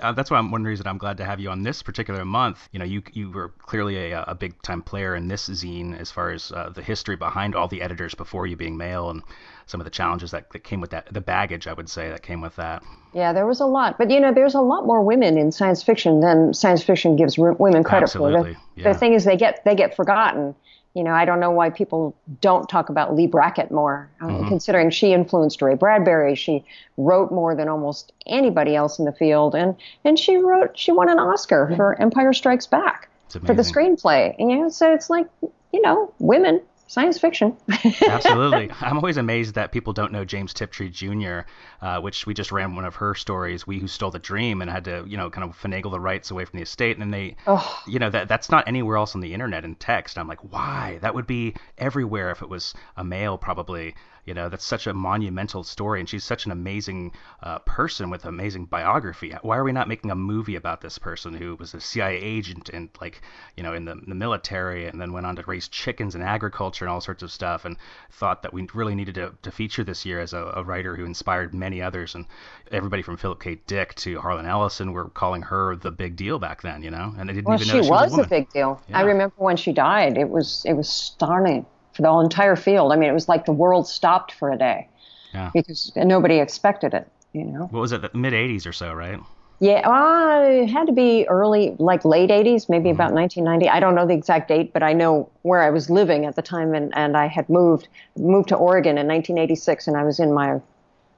[0.00, 2.68] uh, that's why I'm one reason I'm glad to have you on this particular month.
[2.72, 6.10] You know, you you were clearly a, a big time player in this zine as
[6.10, 9.22] far as uh, the history behind all the editors before you being male and
[9.66, 12.22] some of the challenges that, that came with that, the baggage I would say that
[12.22, 12.82] came with that.
[13.12, 15.82] Yeah, there was a lot, but you know, there's a lot more women in science
[15.82, 18.60] fiction than science fiction gives women credit Absolutely, for.
[18.76, 18.92] The, yeah.
[18.92, 20.54] the thing is, they get they get forgotten.
[20.94, 24.48] You know, I don't know why people don't talk about Leigh Brackett more, uh, Mm-hmm.
[24.48, 26.36] considering she influenced Ray Bradbury.
[26.36, 26.64] She
[26.96, 31.08] wrote more than almost anybody else in the field, and and she wrote she won
[31.08, 34.34] an Oscar for Empire Strikes Back for the screenplay.
[34.38, 35.26] And, you know, so it's like
[35.72, 37.56] you know, women science fiction.
[38.08, 38.70] Absolutely.
[38.80, 41.40] I'm always amazed that people don't know James Tiptree Jr.,
[41.80, 44.70] uh, which we just ran one of her stories, We Who Stole the Dream, and
[44.70, 46.96] had to, you know, kind of finagle the rights away from the estate.
[46.96, 47.82] And then they, Oh.
[47.86, 50.18] you know, that that's not anywhere else on the internet in text.
[50.18, 50.98] I'm like, why?
[51.02, 53.94] That would be everywhere if it was a male, probably.
[54.24, 58.24] You know, that's such a monumental story, and she's such an amazing uh, person with
[58.24, 59.34] amazing biography.
[59.42, 62.68] Why are we not making a movie about this person who was a CIA agent
[62.70, 63.20] and like,
[63.56, 66.84] you know, in the, the military, and then went on to raise chickens and agriculture
[66.84, 67.76] and all sorts of stuff, and
[68.10, 71.04] thought that we really needed to, to feature this year as a, a writer who
[71.04, 72.26] inspired many others, and
[72.72, 73.60] everybody from Philip K.
[73.66, 77.28] Dick to Harlan Ellison were calling her the big deal back then, you know, and
[77.28, 78.80] they didn't Well, even know she was, was a a big deal.
[78.92, 80.16] I remember when she died.
[80.18, 82.92] It was it was stunning for the entire field.
[82.92, 84.88] I mean, it was like the world stopped for a day
[85.32, 85.50] Yeah.
[85.54, 87.08] because nobody expected it.
[87.32, 87.66] You know.
[87.70, 88.02] What was it?
[88.02, 89.18] The mid '80s or so, right?
[89.60, 93.00] Yeah, uh, it had to be early, like late 80s, maybe Mm-hmm.
[93.00, 93.68] about 1990.
[93.68, 96.42] I don't know the exact date, but I know where I was living at the
[96.42, 100.32] time, and, and I had moved moved to Oregon in 1986, and I was in
[100.34, 100.60] my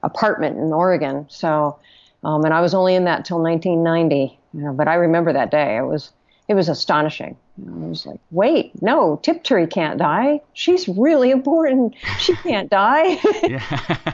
[0.03, 1.25] apartment in Oregon.
[1.29, 1.79] So,
[2.23, 4.39] um, and I was only in that till 1990.
[4.53, 5.77] You know, but I remember that day.
[5.77, 6.11] It was
[6.47, 7.37] it was astonishing.
[7.57, 10.41] And I was like, wait, no, Tiptree can't die.
[10.53, 11.95] She's really important.
[12.19, 13.03] She can't die.
[13.43, 14.13] yeah.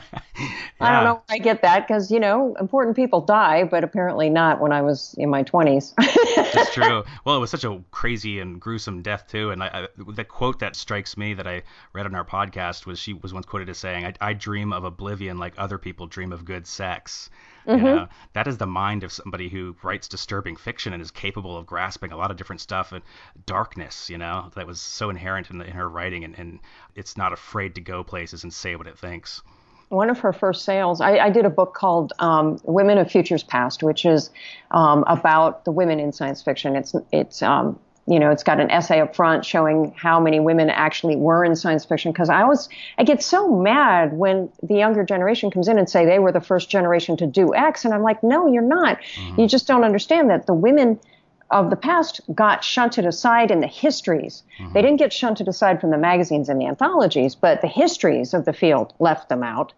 [0.80, 4.60] I don't know I get that because, you know, important people die, but apparently not
[4.60, 5.94] when I was in my 20s.
[6.52, 7.04] That's true.
[7.24, 9.50] Well, it was such a crazy and gruesome death, too.
[9.50, 12.98] And I, I, the quote that strikes me that I read on our podcast was
[12.98, 16.32] she was once quoted as saying, I, I dream of oblivion like other people dream
[16.32, 17.30] of good sex.
[17.66, 17.86] Mm-hmm.
[17.86, 21.56] You know, that is the mind of somebody who writes disturbing fiction and is capable
[21.56, 23.02] of grasping a lot of different stuff and
[23.46, 26.24] darkness, you know, that was so inherent in, the, in her writing.
[26.24, 26.60] And, and
[26.94, 29.42] it's not afraid to go places and say what it thinks
[29.88, 33.42] one of her first sales, I, I did a book called um, Women of Futures
[33.42, 34.30] Past, which is
[34.70, 36.76] um, about the women in science fiction.
[36.76, 40.70] It's it's um, you know it's got an essay up front showing how many women
[40.70, 42.12] actually were in science fiction.
[42.12, 46.04] Because I always I get so mad when the younger generation comes in and say
[46.04, 48.98] they were the first generation to do X, and I'm like, no, you're not.
[49.00, 49.40] Mm-hmm.
[49.40, 50.98] You just don't understand that the women
[51.50, 54.42] of the past got shunted aside in the histories.
[54.58, 54.72] Mm-hmm.
[54.72, 58.44] They didn't get shunted aside from the magazines and the anthologies, but the histories of
[58.44, 59.72] the field left them out.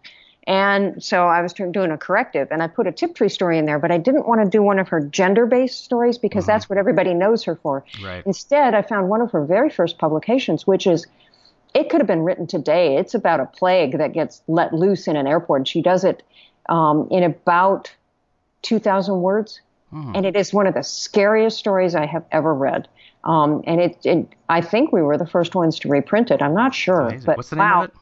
[0.47, 3.81] And so I was doing a corrective and I put a Tiptree story in there,
[3.81, 6.53] but I didn't want to do one of her gender based stories because mm-hmm.
[6.53, 7.85] that's what everybody knows her for.
[8.03, 8.25] Right.
[8.25, 11.07] Instead, I found one of her very first publications, which is
[11.75, 12.97] it could have been written today.
[12.97, 15.61] It's about a plague that gets let loose in an airport.
[15.61, 16.23] and She does it
[16.69, 17.93] um, in about
[18.63, 19.61] 2,000 words.
[19.93, 20.17] Mm.
[20.17, 22.89] And it is one of the scariest stories I have ever read.
[23.25, 26.41] Um, and it, it, I think we were the first ones to reprint it.
[26.41, 27.95] I'm not sure, but What's the name wow, of it?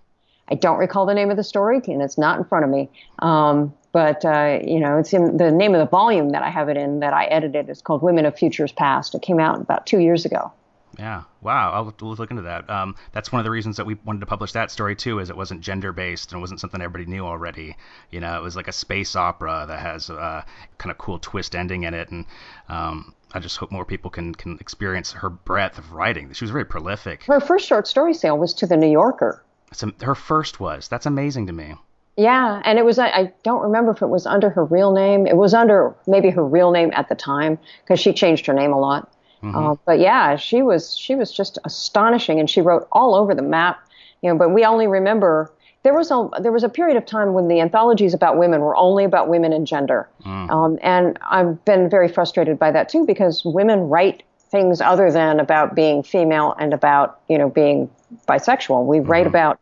[0.49, 2.91] I don't recall the name of the story, and it's not in front of me.
[3.21, 6.69] Um, but uh, you know, it's in the name of the volume that I have
[6.69, 7.69] it in that I edited.
[7.71, 9.15] It's called Women of Futures Past.
[9.15, 10.53] It came out about two years ago.
[10.99, 11.23] Yeah.
[11.43, 11.73] Wow.
[11.73, 12.69] I'll, we'll look into that.
[12.71, 15.31] Um, that's one of the reasons that we wanted to publish that story too, is
[15.31, 17.77] it wasn't gender based and it wasn't something everybody knew already.
[18.11, 20.45] You know, it was like a space opera that has a
[20.79, 22.27] kind of cool twist ending in it, and
[22.69, 26.33] um, I just hope more people can can experience her breadth of writing.
[26.33, 27.25] She was very prolific.
[27.25, 29.44] Her first short story sale was to the New Yorker.
[29.75, 30.89] So her first was.
[30.89, 31.75] That's amazing to me.
[32.17, 35.27] Yeah, and it was I don't remember if it was under her real name.
[35.27, 38.73] It was under maybe her real name at the time because she changed her name
[38.73, 39.13] a lot.
[39.43, 39.57] Mm-hmm.
[39.57, 43.43] Uh, but yeah, she was she was just astonishing, and she wrote all over the
[43.43, 43.81] map.
[44.23, 47.35] You know, but we only remember there was a there was a period of time
[47.35, 50.51] when the anthologies about women were only about women and gender, mm.
[50.51, 55.41] um, and I've been very frustrated by that too because women write things other than
[55.41, 57.91] about being female and about you know being
[58.29, 58.87] bisexual.
[58.87, 59.11] We mm-hmm.
[59.11, 59.59] write about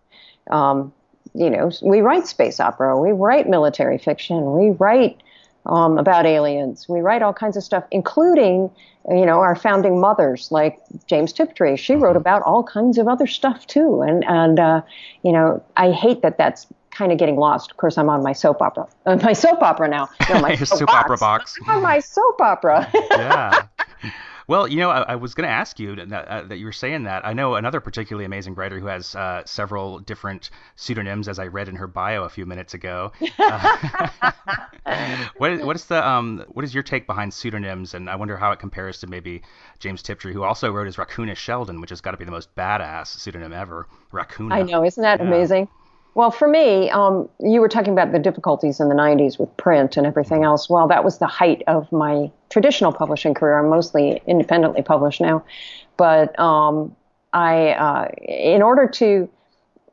[0.50, 0.92] um,
[1.34, 5.22] you know we write space opera, we write military fiction, we write
[5.66, 6.88] um, about aliens.
[6.88, 8.70] We write all kinds of stuff, including,
[9.08, 11.76] you know, our founding mothers like James Tiptree.
[11.76, 12.18] She wrote mm-hmm.
[12.18, 14.82] about all kinds of other stuff too, and and uh,
[15.22, 17.70] you know, I hate that that's kind of getting lost.
[17.70, 20.08] Of course, I'm on my soap opera, uh, my soap opera now.
[20.28, 21.56] No, my soap, soap opera box.
[21.68, 22.90] On my soap opera.
[23.10, 23.66] yeah.
[24.46, 26.72] Well, you know, I, I was going to ask you that, uh, that, you were
[26.72, 27.26] saying that.
[27.26, 31.68] I know another particularly amazing writer who has uh, several different pseudonyms, as I read
[31.68, 33.12] in her bio a few minutes ago.
[33.38, 34.32] Uh,
[35.36, 38.36] what, is, what is the um, what is your take behind pseudonyms, and I wonder
[38.36, 39.42] how it compares to maybe
[39.78, 42.54] James Tiptree, who also wrote as Raccoona Sheldon, which has got to be the most
[42.54, 43.86] badass pseudonym ever.
[44.10, 44.52] Raccoon.
[44.52, 45.26] I know, isn't that yeah.
[45.26, 45.68] amazing?
[46.14, 49.96] Well, for me, um, you were talking about the difficulties in the 90s with print
[49.96, 50.68] and everything else.
[50.68, 53.58] Well, that was the height of my traditional publishing career.
[53.58, 55.42] I'm mostly independently published now.
[55.96, 56.94] But um,
[57.32, 59.26] I, uh, in order to,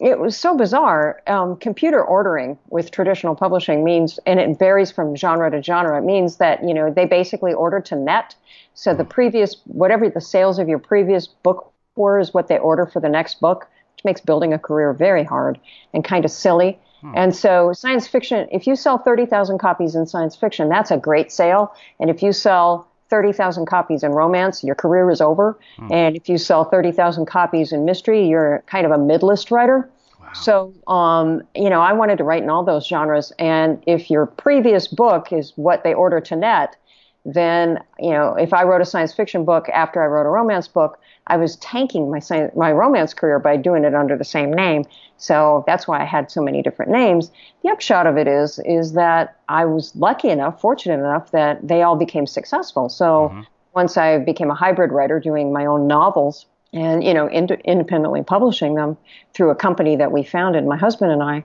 [0.01, 1.21] it was so bizarre.
[1.25, 6.05] Um, computer ordering with traditional publishing means, and it varies from genre to genre, it
[6.05, 8.35] means that, you know, they basically order to net.
[8.73, 12.85] So the previous, whatever the sales of your previous book were, is what they order
[12.85, 13.69] for the next book
[13.99, 15.59] which makes building a career very hard
[15.93, 16.79] and kind of silly.
[17.01, 17.13] Hmm.
[17.15, 21.31] And so, science fiction, if you sell 30,000 copies in science fiction, that's a great
[21.31, 21.73] sale.
[21.99, 25.59] And if you sell 30,000 copies in romance, your career is over.
[25.77, 25.91] Hmm.
[25.91, 29.89] And if you sell 30,000 copies in mystery, you're kind of a mid-list writer.
[30.19, 30.33] Wow.
[30.33, 33.33] So, um, you know, I wanted to write in all those genres.
[33.39, 36.75] And if your previous book is what they order to net,
[37.33, 40.67] then, you know, if I wrote a science fiction book after I wrote a romance
[40.67, 44.51] book, I was tanking my science, my romance career by doing it under the same
[44.51, 44.85] name.
[45.17, 47.31] So that's why I had so many different names.
[47.63, 51.83] The upshot of it is is that I was lucky enough, fortunate enough that they
[51.83, 52.89] all became successful.
[52.89, 53.41] So mm-hmm.
[53.75, 58.23] once I became a hybrid writer doing my own novels and you know ind- independently
[58.23, 58.97] publishing them
[59.33, 61.43] through a company that we founded, my husband and I,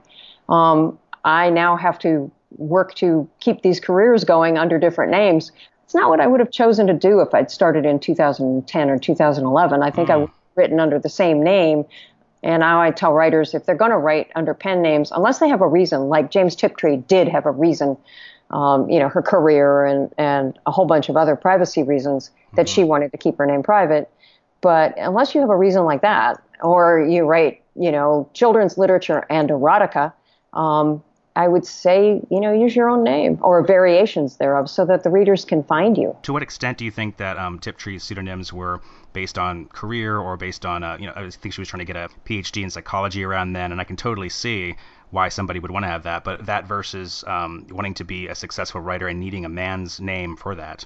[0.49, 5.51] um, I now have to work to keep these careers going under different names
[5.85, 8.97] it's not what I would have chosen to do if I'd started in 2010 or
[8.97, 9.83] 2011.
[9.83, 10.11] I think mm.
[10.11, 11.85] I would have written under the same name.
[12.41, 15.47] And now I tell writers if they're going to write under pen names, unless they
[15.47, 17.97] have a reason, like James Tiptree did have a reason,
[18.49, 22.65] um, you know, her career and, and a whole bunch of other privacy reasons that
[22.65, 22.73] mm-hmm.
[22.73, 24.09] she wanted to keep her name private.
[24.61, 29.23] But unless you have a reason like that, or you write, you know, children's literature
[29.29, 30.13] and erotica,
[30.53, 31.03] um,
[31.35, 35.09] I would say, you know, use your own name or variations thereof so that the
[35.09, 36.15] readers can find you.
[36.23, 38.79] To what extent do you think that um, Tiptree's pseudonyms were
[39.11, 41.85] based on career or based on, uh, you know, I think she was trying to
[41.85, 44.75] get a PhD in psychology around then, and I can totally see
[45.11, 48.35] why somebody would want to have that, but that versus um, wanting to be a
[48.35, 50.85] successful writer and needing a man's name for that.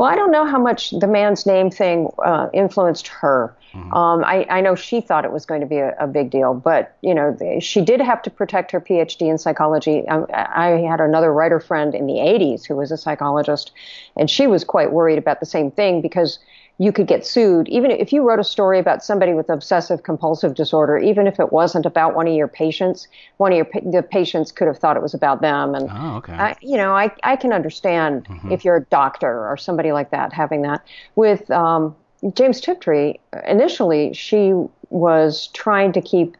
[0.00, 3.54] Well, I don't know how much the man's name thing uh, influenced her.
[3.74, 3.92] Mm-hmm.
[3.92, 6.54] Um, I, I, know she thought it was going to be a, a, big deal,
[6.54, 10.08] but you know, she did have to protect her PhD in psychology.
[10.08, 13.72] I, um, I, had another writer friend in the 80s who was a psychologist,
[14.16, 16.38] and she was quite worried about the same thing because
[16.80, 17.68] you could get sued.
[17.68, 21.52] Even if you wrote a story about somebody with obsessive compulsive disorder, even if it
[21.52, 25.02] wasn't about one of your patients, one of your the patients could have thought it
[25.02, 25.74] was about them.
[25.74, 26.32] And oh, okay.
[26.32, 28.50] I, you know, I I can understand mm-hmm.
[28.50, 30.82] if you're a doctor or somebody like that having that.
[31.16, 31.94] With um,
[32.32, 34.54] James Tiptree, initially she
[34.88, 36.34] was trying to keep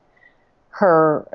[0.71, 1.29] her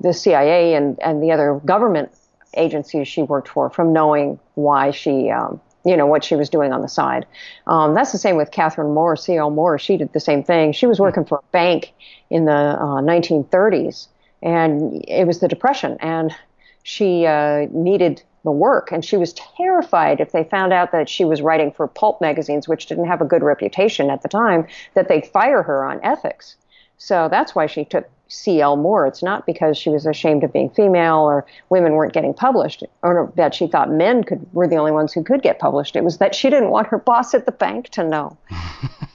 [0.00, 2.12] the CIA and and the other government
[2.56, 6.72] agencies she worked for from knowing why she um, you know, what she was doing
[6.72, 7.26] on the side.
[7.66, 9.50] Um, that's the same with Catherine Moore, C.L.
[9.50, 9.78] Moore.
[9.78, 10.72] She did the same thing.
[10.72, 11.92] She was working for a bank
[12.30, 14.08] in the uh, 1930s,
[14.42, 16.34] and it was the Depression, and
[16.82, 21.24] she uh, needed the work, and she was terrified if they found out that she
[21.24, 25.08] was writing for pulp magazines, which didn't have a good reputation at the time, that
[25.08, 26.56] they'd fire her on ethics.
[26.98, 28.76] So that's why she took C.L.
[28.76, 29.06] Moore.
[29.06, 33.32] It's not because she was ashamed of being female or women weren't getting published or
[33.36, 35.96] that she thought men could were the only ones who could get published.
[35.96, 38.36] It was that she didn't want her boss at the bank to know.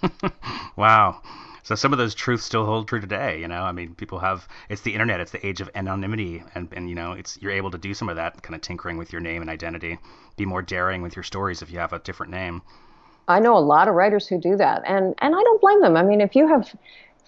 [0.76, 1.22] wow.
[1.70, 3.62] So some of those truths still hold true today, you know.
[3.62, 6.96] I mean, people have it's the internet, it's the age of anonymity and and you
[6.96, 9.42] know, it's you're able to do some of that kind of tinkering with your name
[9.42, 10.00] and identity.
[10.36, 12.64] Be more daring with your stories if you have a different name.
[13.28, 15.96] I know a lot of writers who do that and and I don't blame them.
[15.96, 16.74] I mean, if you have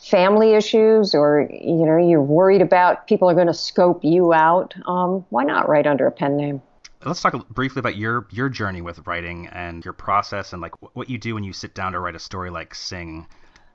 [0.02, 4.74] family issues or you know you're worried about people are going to scope you out
[4.88, 6.62] um, why not write under a pen name?
[7.06, 11.10] Let's talk briefly about your your journey with writing and your process and like what
[11.10, 13.28] you do when you sit down to write a story like sing.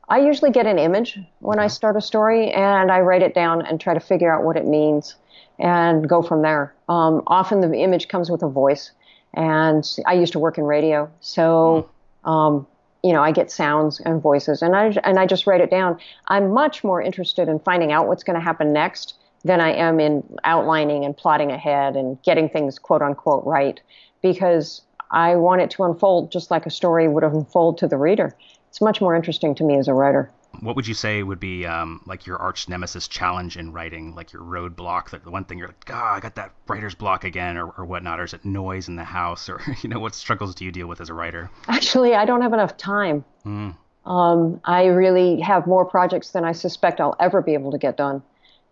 [0.08, 3.64] I usually get an image when i start a story and i write it down
[3.64, 5.16] and try to figure out what it means
[5.58, 6.74] and go from there.
[6.88, 8.92] Um, often the image comes with a voice
[9.34, 11.88] and i used to work in radio so
[12.24, 12.30] hmm.
[12.30, 12.66] um,
[13.06, 15.96] you know, I get sounds and voices and I, and I just write it down.
[16.26, 19.14] I'm much more interested in finding out what's going to happen next
[19.44, 23.80] than I am in outlining and plotting ahead and getting things quote unquote right
[24.22, 28.34] because I want it to unfold just like a story would unfold to the reader.
[28.70, 31.66] It's much more interesting to me as a writer what would you say would be
[31.66, 35.10] um, like your arch nemesis challenge in writing, like your roadblock?
[35.10, 37.84] That the one thing you're like, God, I got that writer's block again, or, or
[37.84, 40.72] whatnot, or is it noise in the house, or you know, what struggles do you
[40.72, 41.50] deal with as a writer?
[41.68, 43.24] Actually, I don't have enough time.
[43.44, 43.76] Mm.
[44.04, 47.96] Um, I really have more projects than I suspect I'll ever be able to get
[47.96, 48.22] done,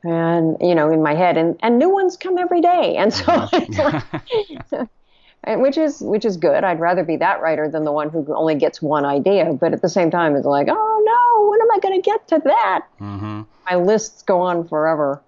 [0.02, 3.24] and you know, in my head, and and new ones come every day, and so.
[3.24, 4.84] Mm-hmm.
[5.46, 6.64] which is which is good.
[6.64, 9.52] I'd rather be that writer than the one who only gets one idea.
[9.52, 12.26] But at the same time, it's like, oh no, when am I going to get
[12.28, 12.86] to that?
[13.00, 13.42] Mm-hmm.
[13.70, 15.22] My lists go on forever.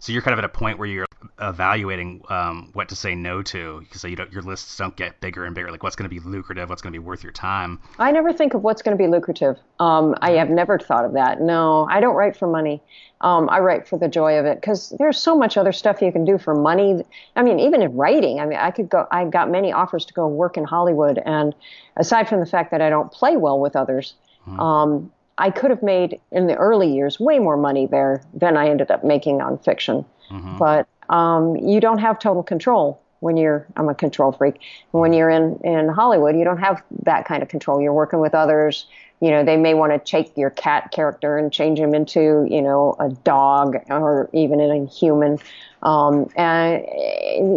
[0.00, 1.06] So you're kind of at a point where you're
[1.40, 5.44] evaluating um, what to say no to, so you don't, your lists don't get bigger
[5.44, 5.70] and bigger.
[5.70, 7.80] Like what's going to be lucrative, what's going to be worth your time.
[7.98, 9.56] I never think of what's going to be lucrative.
[9.78, 11.40] Um, I have never thought of that.
[11.40, 12.82] No, I don't write for money.
[13.20, 16.12] Um, I write for the joy of it because there's so much other stuff you
[16.12, 17.04] can do for money.
[17.36, 19.06] I mean, even in writing, I mean, I could go.
[19.10, 21.54] I got many offers to go work in Hollywood, and
[21.96, 24.14] aside from the fact that I don't play well with others.
[24.46, 24.60] Mm-hmm.
[24.60, 28.68] Um, I could have made in the early years way more money there than I
[28.68, 30.04] ended up making on fiction.
[30.30, 30.58] Mm-hmm.
[30.58, 34.60] But um, you don't have total control when you're I'm a control freak.
[34.92, 37.80] When you're in in Hollywood, you don't have that kind of control.
[37.80, 38.86] You're working with others.
[39.20, 42.62] You know, they may want to take your cat character and change him into you
[42.62, 45.38] know a dog or even a human,
[45.82, 46.84] um, and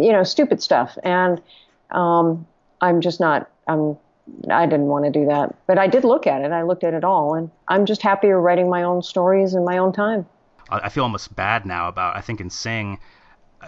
[0.04, 0.98] you know stupid stuff.
[1.04, 1.40] And
[1.90, 2.46] um,
[2.80, 3.48] I'm just not.
[3.68, 3.96] I'm
[4.50, 5.54] I didn't want to do that.
[5.66, 6.52] But I did look at it.
[6.52, 9.78] I looked at it all, and I'm just happier writing my own stories in my
[9.78, 10.26] own time.
[10.70, 12.16] I feel almost bad now about.
[12.16, 12.98] I think in Sing,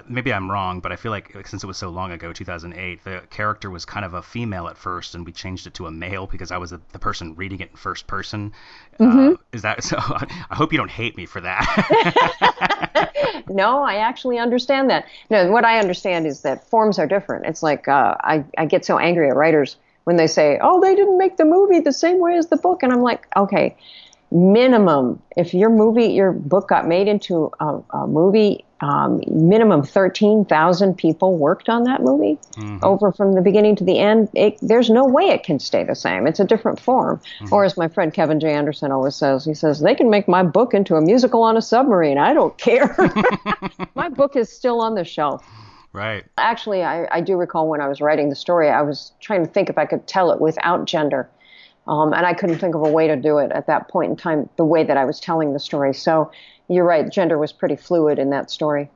[0.08, 3.22] maybe I'm wrong, but I feel like since it was so long ago, 2008, the
[3.30, 6.26] character was kind of a female at first, and we changed it to a male
[6.26, 8.52] because I was the, the person reading it in first person.
[8.98, 9.34] Mm-hmm.
[9.34, 9.96] Uh, is that so?
[9.98, 13.44] I hope you don't hate me for that.
[13.48, 15.06] no, I actually understand that.
[15.30, 17.46] No, what I understand is that forms are different.
[17.46, 20.94] It's like uh, I I get so angry at writers when they say, "Oh, they
[20.94, 23.76] didn't make the movie the same way as the book," and I'm like, okay.
[24.30, 30.94] Minimum, if your movie, your book got made into a, a movie, um, minimum 13,000
[30.94, 32.38] people worked on that movie
[32.82, 34.28] over from the beginning to the end.
[34.34, 36.26] It, there's no way it can stay the same.
[36.26, 37.18] It's a different form.
[37.50, 38.52] Or as my friend Kevin J.
[38.52, 41.62] Anderson always says, he says, they can make my book into a musical on a
[41.62, 42.18] submarine.
[42.18, 42.94] I don't care.
[43.94, 45.42] my book is still on the shelf.
[45.94, 46.26] Right.
[46.36, 49.50] Actually, I, I do recall when I was writing the story, I was trying to
[49.50, 51.30] think if I could tell it without gender.
[51.86, 54.16] Um, and I couldn't think of a way to do it at that point in
[54.16, 55.94] time, the way that I was telling the story.
[55.94, 56.30] So
[56.68, 58.90] you're right, gender was pretty fluid in that story.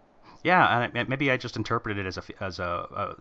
[0.45, 2.65] Yeah, and it- maybe I just interpreted it as a as a,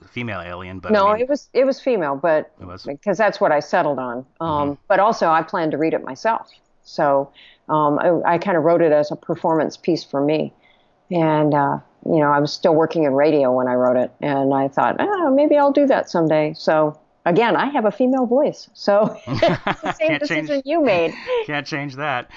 [0.02, 2.84] a female alien, but No, I mean, it was it was female, but It was?
[2.84, 4.26] because that's what I settled on.
[4.40, 6.50] Um, But also, I planned to read it myself,
[6.84, 7.32] so
[7.70, 10.54] um, I, I kind of wrote it as a performance piece for me.
[11.10, 14.54] And uh, you know, I was still working in radio when I wrote it, and
[14.54, 16.54] I thought, oh, maybe I'll do that someday.
[16.56, 21.14] So again, I have a female voice, so it's the same decision change- you made.
[21.48, 22.30] Can't change that.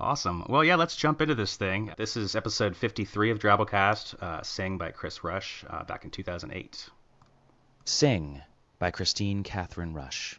[0.00, 0.44] Awesome.
[0.48, 1.92] Well, yeah, let's jump into this thing.
[1.98, 6.88] This is episode 53 of Drabblecast, uh, sang by Kris Rusch uh, back in 2008.
[7.84, 8.40] Sing
[8.78, 10.38] by Kristine Kathryn Rusch.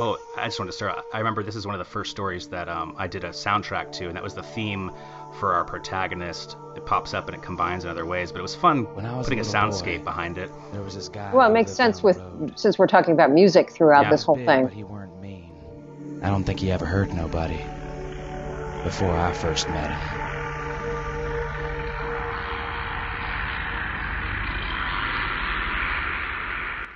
[0.00, 1.04] Oh, I just wanted to start.
[1.12, 3.90] I remember this is one of the first stories that um, I did a soundtrack
[3.92, 4.92] to, and that was the theme
[5.38, 6.56] for our protagonist.
[6.76, 9.16] It pops up and it combines in other ways, but it was fun When I
[9.16, 10.50] was putting a, little soundscape boy, behind it.
[10.72, 11.32] There was this guy.
[11.32, 12.58] Well, it makes sense with road.
[12.58, 14.10] since we're talking about music throughout Yeah.
[14.10, 14.64] this whole Big, thing.
[14.64, 16.20] But he weren't mean.
[16.22, 17.58] I don't think he ever hurt nobody
[18.82, 20.20] before I first met him.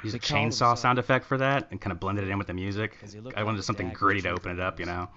[0.05, 2.47] Used a chainsaw himself- sound effect for that and kind of blended it in with
[2.47, 2.97] the music.
[3.37, 5.09] I wanted a something gritty to open it up, you know.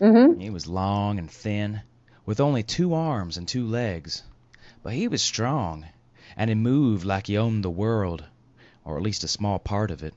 [0.00, 0.40] Mm-hmm.
[0.40, 1.80] He was long and thin,
[2.26, 4.22] with only two arms and two legs.
[4.82, 5.86] But he was strong,
[6.36, 8.24] and he moved like he owned the world,
[8.84, 10.14] or at least a small part of it.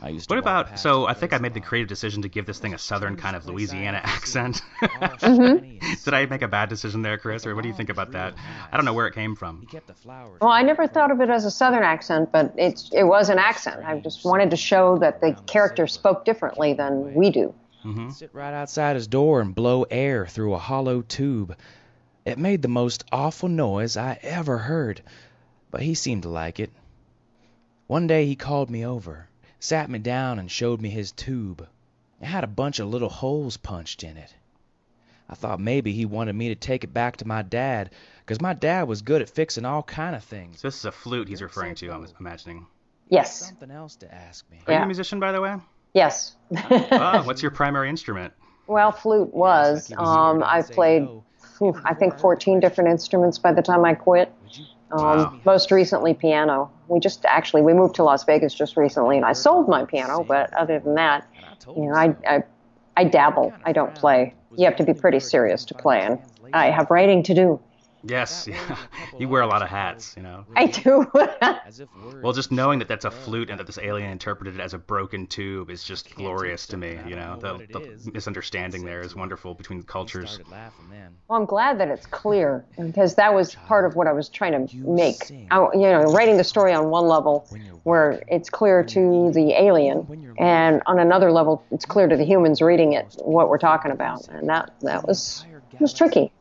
[0.00, 0.78] I used to What about?
[0.78, 3.34] So I think I made the creative decision to give this thing a southern kind
[3.34, 4.62] of Louisiana accent.
[5.18, 6.04] Mm-hmm.
[6.04, 8.34] Did I make a bad decision there, Kris, or what do you think about that?
[8.70, 9.60] I don't know where it came from.
[9.60, 10.40] He kept the flowers.
[10.40, 13.38] Well, I never thought of it as a southern accent, but it's it was an
[13.38, 13.84] accent.
[13.84, 17.54] I just wanted to show that the character spoke differently than we do.
[17.82, 21.56] Hmm sit right outside his door and blow air through a hollow tube.
[22.24, 25.02] It made the most awful noise I ever heard,
[25.70, 26.70] but he seemed to like it.
[27.86, 29.28] One day he called me over,
[29.60, 31.66] sat me down, and showed me his tube.
[32.20, 34.34] It had a bunch of little holes punched in it.
[35.30, 37.90] I thought maybe he wanted me to take it back to my dad,
[38.26, 40.60] 'cause my dad was good at fixing all kind of things.
[40.60, 41.90] So this is a flute he's referring to.
[41.92, 42.66] I'm imagining.
[43.08, 44.58] Yes, Something else to ask me.
[44.66, 44.82] Are you Yeah.
[44.82, 45.56] a musician, by the way?
[45.94, 46.36] Yes.
[46.70, 48.32] Oh, what's your primary instrument?
[48.66, 49.90] well, flute was.
[49.96, 51.08] Um, I played,
[51.84, 54.32] I think, 14 different instruments by the time I quit.
[54.90, 55.40] Um, Wow.
[55.44, 56.70] Most recently, piano.
[56.88, 60.24] We just actually we moved to Las Vegas just recently, and I sold my piano.
[60.24, 61.26] But other than that,
[61.76, 62.42] you know, I I,
[62.96, 63.52] I dabble.
[63.64, 64.34] I don't play.
[64.56, 66.18] You have to be pretty serious to play, and
[66.54, 67.60] I have writing to do.
[68.02, 68.76] Yes, yeah.
[69.18, 70.46] you wear a lot of hats, you know.
[70.54, 71.10] I do.
[71.40, 74.54] As if words Well, just knowing that that's a flute and that this alien interpreted
[74.54, 76.98] it as a broken tube is just glorious to me.
[77.06, 80.30] You know, the, the misunderstanding there is wonderful between cultures.
[80.30, 81.16] started laughing then.
[81.28, 84.66] Well, I'm glad that it's clear because that was part of what I was trying
[84.66, 85.30] to make.
[85.50, 87.48] I, you know, writing the story on one level
[87.82, 92.62] where it's clear to the alien, and on another level, it's clear to the humans
[92.62, 95.44] reading it what we're talking about, and that that was
[95.80, 96.32] was tricky.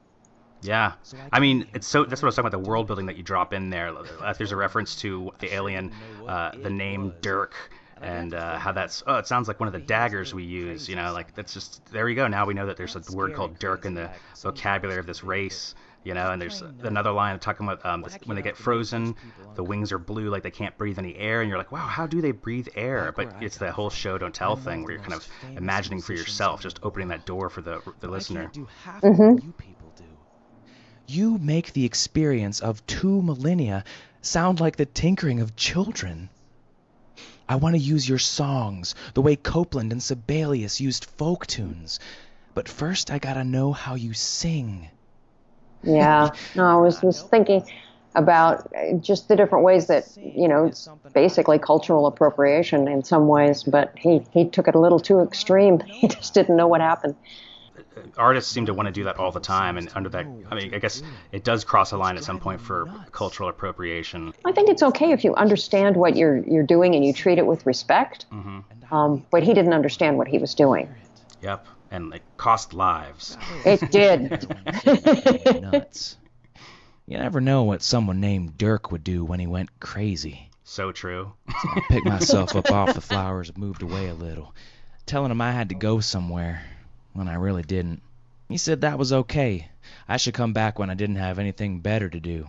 [0.61, 0.93] Yeah,
[1.31, 2.03] I mean, it's so.
[2.03, 2.63] That's what I was talking about.
[2.63, 3.95] The world building that you drop in there.
[3.95, 5.91] Uh, There's a reference to the alien,
[6.27, 7.53] uh, the name Dirk,
[8.01, 9.03] and uh, how that's.
[9.05, 10.89] Oh, it sounds like one of the daggers we use.
[10.89, 11.85] You know, like that's just.
[11.91, 12.27] There you go.
[12.27, 14.09] Now we know that there's a word called Dirk in the
[14.41, 15.75] vocabulary of this race.
[16.03, 19.15] You know, and there's another line talking about um, this, when they get frozen,
[19.55, 22.07] the wings are blue, like they can't breathe any air, and you're like, wow, how
[22.07, 23.11] do they breathe air?
[23.11, 25.27] But it's the whole show don't tell thing where you're kind of
[25.57, 28.43] imagining for yourself, just opening that door for the the listener.
[28.43, 29.41] can't do half of what
[31.07, 31.43] you people do.
[31.43, 33.83] You make the experience of two millennia
[34.21, 36.29] sound like the tinkering of children.
[37.49, 41.99] I want to use your songs the way Copland and Sibelius used folk tunes.
[42.53, 44.89] But first, I gotta know how you sing.
[45.83, 47.63] Yeah, no, I was was thinking
[48.15, 53.27] about uh, just the different ways that you know it's basically cultural appropriation in some
[53.27, 55.79] ways, but he he took it a little too extreme.
[55.85, 57.15] He just didn't know what happened.
[58.17, 60.73] Artists seem to want to do that all the time and under that i mean
[60.73, 64.69] i guess it does cross a line at some point for cultural appropriation I think
[64.69, 68.25] it's okay if you understand what you're you're doing and you treat it with respect.
[68.91, 70.87] Um, but he didn't understand what he was doing.
[71.41, 74.47] yep and it cost lives It did.
[75.61, 76.17] Nuts.
[77.05, 80.49] You never know what someone named Dirk would do when he went crazy.
[80.63, 84.53] so true I picked myself up off the flowers and moved away a little.
[85.05, 86.61] telling him I had to go somewhere
[87.17, 88.01] when I really didn't.
[88.47, 89.69] He said that was okay.
[90.07, 92.47] I should come back when I didn't have anything better to do.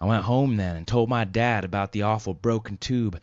[0.00, 3.20] I went home then and told my dad about the awful broken tube,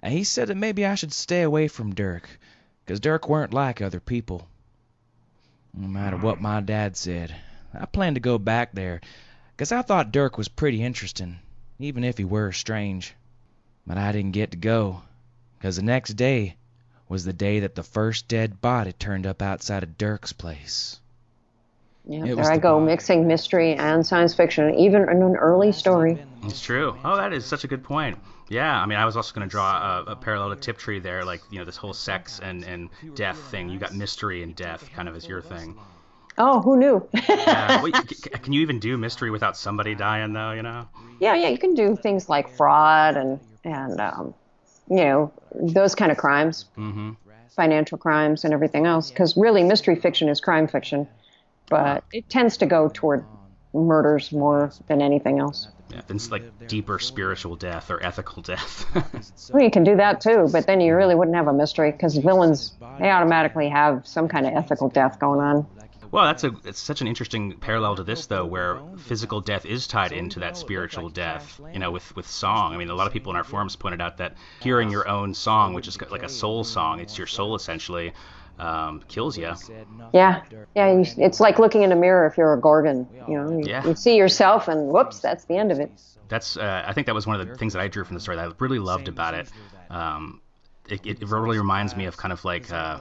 [0.00, 2.38] and he said that maybe I should stay away from Dirk,
[2.86, 4.46] 'cause Dirk weren't like other people.
[5.74, 7.34] No matter what my dad said,
[7.74, 9.00] I planned to go back there,
[9.56, 11.40] 'cause I thought Dirk was pretty interesting,
[11.80, 13.14] even if he were strange.
[13.84, 15.02] But I didn't get to go,
[15.58, 16.54] 'cause the next day
[17.10, 21.00] was the day that the first dead body turned up outside of Dirk's place.
[22.06, 22.86] Yeah, there I the go, body.
[22.86, 26.18] mixing mystery and science fiction, even in an early story.
[26.44, 26.96] It's true.
[27.04, 28.16] Oh, that is such a good point.
[28.48, 31.24] Yeah, I mean, I was also going to draw a, a parallel to Tiptree there,
[31.24, 33.68] like you know this whole sex and and death thing.
[33.68, 35.76] You got mystery and death kind of as your thing.
[36.38, 37.08] Oh, who knew?
[37.28, 40.52] Yeah, well, c- c- can you even do mystery without somebody dying though?
[40.52, 40.88] You know.
[41.20, 44.34] yeah, yeah, you can do things like fraud and and um,
[44.90, 47.10] you know those kind of crimes, Mm-hmm.
[47.56, 49.10] financial crimes, and everything else.
[49.10, 51.06] Because really, mystery fiction is crime fiction,
[51.68, 53.24] but it tends to go toward
[53.72, 55.68] murders more than anything else.
[55.90, 58.84] Yeah, then it's like deeper spiritual death or ethical death.
[59.52, 62.16] Well, you can do that too, but then you really wouldn't have a mystery because
[62.16, 65.66] villains they automatically have some kind of ethical death going on.
[66.10, 69.86] Well, that's a it's such an interesting parallel to this though, where physical death is
[69.86, 71.60] tied into that spiritual death.
[71.72, 72.74] You know, with with song.
[72.74, 75.34] I mean, a lot of people in our forums pointed out that hearing your own
[75.34, 78.12] song, which is like a soul song, it's your soul essentially,
[78.58, 79.52] um, kills you.
[80.12, 80.42] Yeah,
[80.74, 80.92] yeah.
[80.92, 83.06] You, it's like looking in a mirror if you're a gorgon.
[83.28, 83.86] You know, you, Yeah.
[83.86, 85.90] you see yourself, and whoops, that's the end of it.
[86.28, 88.20] That's uh, I think that was one of the things that I drew from the
[88.20, 89.48] story that I really loved about it.
[89.90, 90.40] Um,
[90.88, 93.00] it, it really reminds me of kind of like uh,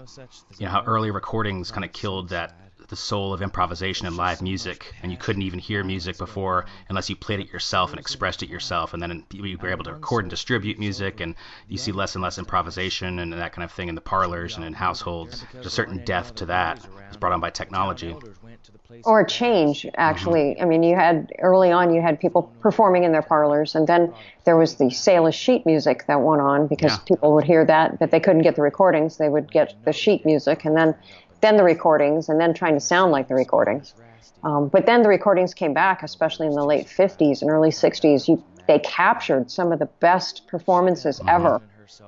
[0.58, 2.56] you know how early recordings kind of killed that
[2.90, 7.10] the soul of improvisation and live music, and you couldn't even hear music before unless
[7.10, 10.24] you played it yourself and expressed it yourself, and then you were able to record
[10.26, 11.36] and distribute music, and
[11.68, 14.66] you see less and less improvisation and that kind of thing in the parlors and
[14.66, 15.46] in households.
[15.54, 16.86] There's a certain death to that.
[17.08, 18.16] It's brought on by technology.
[19.06, 20.56] Or a change, actually.
[20.56, 20.64] Mm-hmm.
[20.64, 24.12] I mean, you had early on, you had people performing in their parlors, and then
[24.46, 26.98] there was the sailor sheet music that went on because Yeah.
[27.06, 29.18] people would hear that, but they couldn't get the recordings.
[29.18, 30.96] They would get the sheet music, and then
[31.42, 33.94] then the recordings, and then trying to sound like the recordings.
[34.44, 38.28] Um, but then the recordings came back, especially in the late 50s and early 60s.
[38.28, 41.62] You, they captured some of the best performances ever.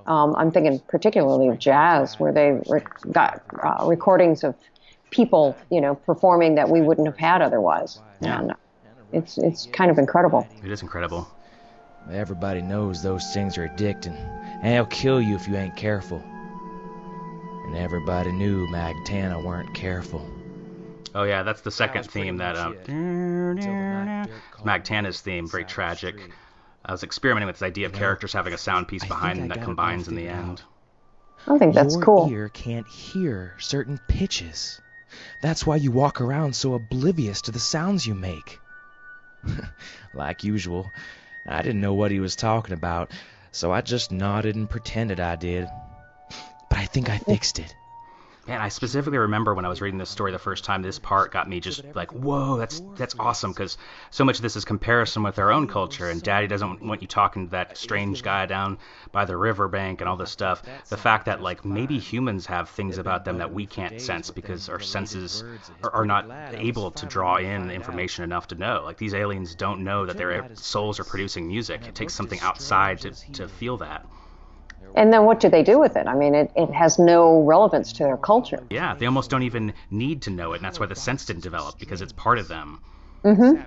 [0.05, 4.55] Um, I'm thinking particularly of jazz, where they re- got uh, recordings of
[5.09, 7.99] people, you know, performing that we wouldn't have had otherwise.
[8.21, 8.39] Yeah.
[8.39, 8.53] And
[9.11, 10.47] it's it's kind of incredible.
[10.63, 11.27] It is incredible.
[12.11, 16.21] Everybody knows those things are addicting, and they'll kill you if you ain't careful.
[17.65, 20.29] And everybody knew Magtana weren't careful.
[21.13, 22.77] Oh yeah, that's the second theme that um,
[24.63, 26.31] Magtana's theme, very tragic.
[26.83, 29.47] I was experimenting with this idea of characters having a sound piece I behind them
[29.49, 30.61] that combines in the figured end.
[31.47, 32.29] I think that's Your cool.
[32.31, 34.79] ear can't hear certain pitches.
[35.41, 38.59] That's why you walk around so oblivious to the sounds you make.
[40.13, 40.91] like usual,
[41.45, 43.11] I didn't know what he was talking about,
[43.51, 45.67] so I just nodded and pretended I did.
[46.71, 47.75] But I think I fixed it.
[48.47, 50.81] Man, I specifically remember when I was reading this story the first time.
[50.81, 53.77] This part got me just like, "Whoa, that's that's awesome!" Because
[54.09, 57.09] so much of this is comparison with our own culture, and Daddy doesn't want you
[57.09, 58.77] talking to that strange guy down
[59.11, 60.63] by the riverbank and all this stuff.
[60.87, 64.69] The fact that like maybe humans have things about them that we can't sense because
[64.69, 65.43] our senses
[65.83, 68.81] are, are not able to draw in information enough to know.
[68.85, 71.85] Like these aliens don't know that their souls are producing music.
[71.89, 74.05] It takes something outside to to feel that.
[74.95, 76.07] And then what do they do with it?
[76.07, 78.65] I mean, it, it has no relevance to their culture.
[78.69, 81.43] Yeah, they almost don't even need to know it, and that's why the sense didn't
[81.43, 82.81] develop because it's part of them.
[83.23, 83.61] Mm-hmm.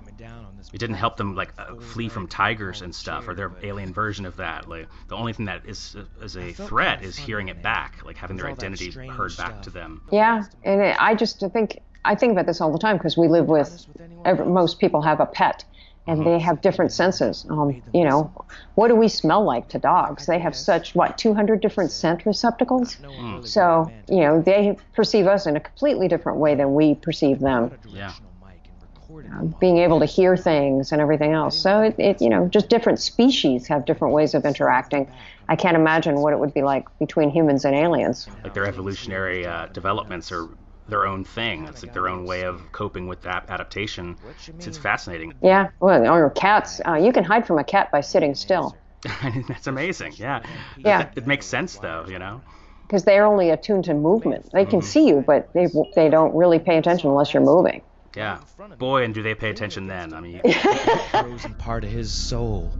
[0.73, 4.25] It didn't help them like uh, flee from tigers and stuff, or their alien version
[4.25, 4.67] of that.
[4.67, 8.35] Like the only thing that is is a threat is hearing it back, like having
[8.35, 10.01] their identity heard back to them.
[10.11, 13.27] Yeah, and it, I just think I think about this all the time because we
[13.27, 13.85] live with
[14.25, 15.63] every, most people have a pet,
[16.07, 17.45] and they have different senses.
[17.49, 18.31] Um, you know,
[18.75, 20.25] what do we smell like to dogs?
[20.27, 22.97] They have such what 200 different scent receptacles.
[23.43, 27.71] So you know they perceive us in a completely different way than we perceive them.
[27.87, 28.13] Yeah.
[29.59, 31.59] Being able to hear things and everything else.
[31.59, 35.09] So it, it you know just different species have different ways of interacting.
[35.47, 38.27] I can't imagine what it would be like between humans and aliens.
[38.43, 40.49] Like their evolutionary uh, developments are
[40.87, 41.65] their own thing.
[41.65, 44.17] It's like their own way of coping with that adaptation.
[44.47, 45.33] It's, it's fascinating.
[45.41, 46.81] Yeah, well, or cats.
[46.85, 48.75] Uh, you can hide from a cat by sitting still
[49.47, 50.13] That's amazing.
[50.17, 50.41] Yeah.
[50.77, 51.01] Yeah.
[51.01, 52.41] It, it makes sense though, you know.
[52.87, 54.49] because they're only attuned to movement.
[54.51, 57.81] They can see you, but they they don't really pay attention unless you're moving.
[58.15, 58.39] Yeah.
[58.77, 60.13] Boy, and do they pay attention then?
[60.13, 60.41] I mean,
[61.11, 62.71] frozen part of his soul.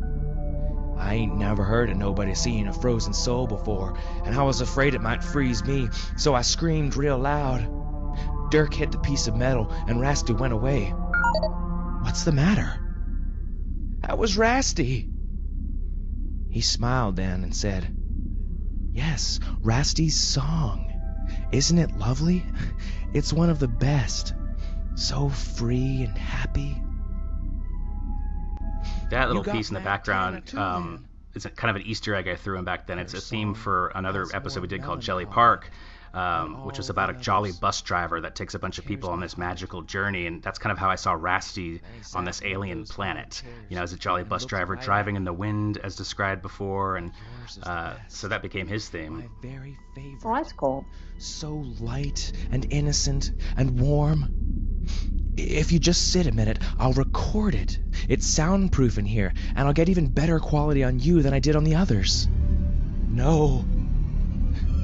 [0.98, 4.96] I ain't never heard of nobody seeing a frozen soul before, and I was afraid
[4.96, 7.68] it might freeze me, so I screamed real loud.
[8.50, 10.94] Dirk hit the piece of metal, and Rasty went away.
[12.02, 12.80] What's the matter?
[14.02, 15.10] That was Rasty.
[16.50, 17.94] He smiled then and said,
[18.94, 20.92] Yes, Rasty's song.
[21.52, 22.46] Isn't it lovely?
[23.14, 24.34] It's one of the best.
[24.96, 26.82] So free and happy.
[29.10, 32.28] That little piece in the background too, um, is a, kind of an Easter egg
[32.28, 33.00] I threw in back then.
[33.00, 35.70] It's a theme for another episode we did called Jelly Park,
[36.16, 39.20] um, which was about a jolly bus driver that takes a bunch of people on
[39.20, 41.82] this magical journey, and that's kind of how I saw Rasty
[42.16, 43.44] on this alien planet.
[43.70, 47.12] You know, as a jolly bus driver driving in the wind, as described before, and
[47.64, 49.30] uh, so that became his My theme.
[49.42, 50.24] very favorite.
[50.24, 50.86] Well, that's cool.
[51.18, 54.42] so light and innocent and warm.
[55.38, 57.78] If you just sit a minute, I'll record it.
[58.08, 61.58] It's soundproof in here, and I'll get even better quality on you than I did
[61.58, 62.30] on the others.
[63.10, 63.66] No.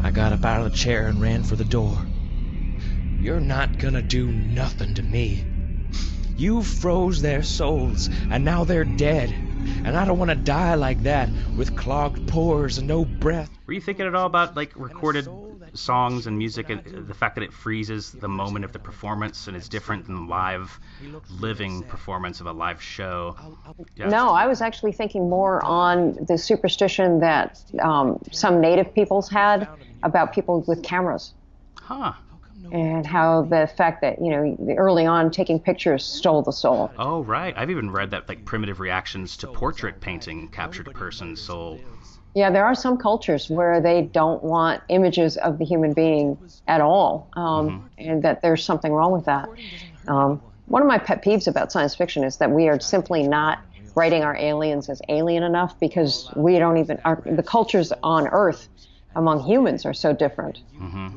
[0.04, 1.95] I got up out of the chair and ran for the door.
[3.20, 5.45] You're not gonna do nothing to me.
[6.36, 9.30] You froze their souls, and now they're dead.
[9.84, 13.52] And I don't want to die like that, with clogged pores and no breath.
[13.68, 15.28] Were you thinking at all about like recorded
[15.74, 19.55] songs and music and the fact that it freezes the moment of the performance and
[19.55, 20.80] it's different than live,
[21.30, 23.36] living performance of a live show?
[23.95, 24.09] Yeah.
[24.09, 29.67] No, I was actually thinking more on the superstition that um, some native peoples had
[30.03, 31.34] about people with cameras
[31.76, 32.13] Huh.
[32.72, 36.91] and how the fact that, you know, early on taking pictures stole the soul.
[36.97, 37.53] Oh, right.
[37.57, 41.80] I've even read that like primitive reactions to portrait painting captured a person's soul.
[42.34, 46.79] Yeah, there are some cultures where they don't want images of the human being at
[46.79, 49.49] all, um, and that there's something wrong with that.
[50.07, 53.59] Um, one of my pet peeves about science fiction is that we are simply not
[53.95, 58.69] writing our aliens as alien enough because we don't even our, the cultures on Earth
[59.15, 60.59] among humans are so different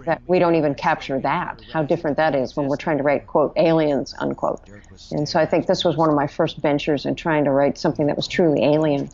[0.07, 3.27] that we don't even capture that how different that is when we're trying to write
[3.29, 4.61] quote aliens unquote.
[5.13, 7.79] And so I think this was one of my first ventures in trying to write
[7.79, 9.09] something that was truly alien.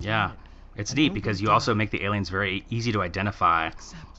[0.00, 0.32] Yeah.
[0.76, 3.70] It's neat oh, because you also make the aliens very easy to identify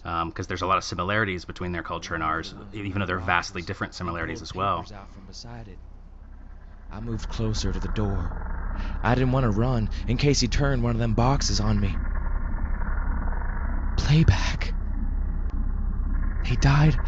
[0.04, 3.20] um, because there's a lot of similarities between their culture and ours, even though they're
[3.20, 4.86] vastly different similarities as well.
[4.94, 5.78] Out from beside it.
[6.92, 8.32] I moved closer to the door.
[9.04, 11.98] I didn't want to run in case he turned one of them boxes on me.
[13.98, 14.74] Playback.
[16.44, 17.00] He died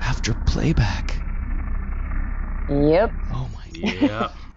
[0.00, 1.22] after playback.
[2.68, 3.14] Yep.
[3.30, 4.28] Oh my Yeah.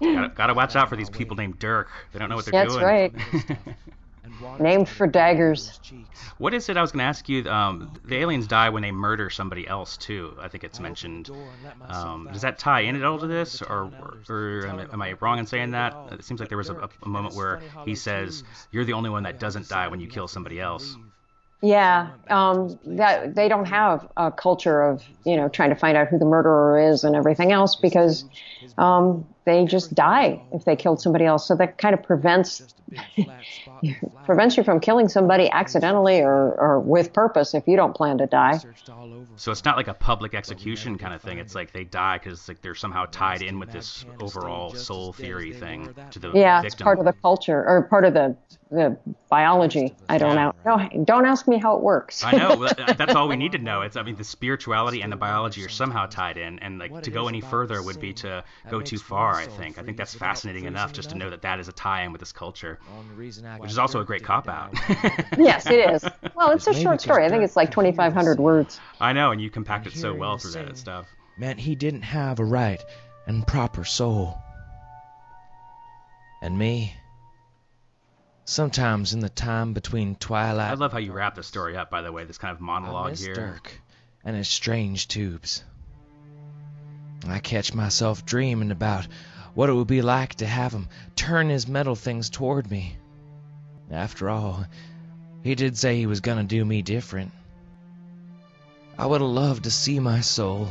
[0.00, 1.88] gotta, gotta watch out for these people named Dirk.
[2.12, 3.12] They don't know what they're That's doing.
[3.12, 3.58] That's right.
[4.58, 5.80] Named for daggers.
[6.38, 6.76] what is it?
[6.76, 7.48] I was gonna ask you.
[7.50, 10.34] Um, the aliens die when they murder somebody else too.
[10.40, 11.30] I think it's mentioned.
[11.88, 13.90] Um, does that tie in at all to this, or,
[14.28, 15.94] or am, I- am I wrong in saying that?
[16.12, 19.24] It seems like there was a, a moment where he says, "You're the only one
[19.24, 20.96] that doesn't die when you kill somebody else."
[21.62, 26.08] Yeah, um, that they don't have a culture of you know trying to find out
[26.08, 28.24] who the murderer is and everything else because
[28.78, 31.46] um, they just die if they killed somebody else.
[31.46, 32.62] So that kind of prevents
[34.24, 38.26] prevents you from killing somebody accidentally or, or with purpose if you don't plan to
[38.26, 38.58] die.
[39.36, 41.38] So it's not like a public execution kind of thing.
[41.38, 45.52] It's like they die because like they're somehow tied in with this overall soul theory
[45.52, 46.66] thing to the Yeah, victim.
[46.66, 48.36] it's part of the culture or part of the
[48.70, 48.96] the
[49.28, 49.94] biology.
[50.08, 50.52] I don't know.
[50.64, 52.24] No, don't ask me how it works.
[52.24, 52.68] I know.
[52.80, 53.82] Uh, that's all we need to know.
[53.82, 57.10] It's I mean the spirituality and the biology are somehow tied in, and like to
[57.10, 59.34] go any further would be to go too far.
[59.34, 59.78] I think.
[59.78, 62.32] I think that's fascinating enough just to know that that is a tie-in with this
[62.32, 62.78] culture,
[63.58, 64.72] which is also a great cop out.
[65.38, 66.04] yes, it is.
[66.34, 67.24] Well, it's a short story.
[67.24, 68.80] I think it's like 2,500 words.
[69.00, 71.06] I know, and you compact it so well through that stuff.
[71.36, 72.82] meant he didn't have a right
[73.26, 74.38] and proper soul.
[76.42, 76.94] And me,
[78.44, 81.90] sometimes in the time between twilight I love how you wrap the story up.
[81.90, 83.34] By the way, this kind of monologue oh, miss here.
[83.34, 83.80] Dirk
[84.24, 85.64] and his strange tubes.
[87.26, 89.06] I catch myself dreaming about
[89.54, 92.96] what it would be like to have him turn his metal things toward me.
[93.90, 94.64] After all,
[95.42, 97.32] he did say he was gonna do me different.
[98.98, 100.68] I would have loved to see my soul.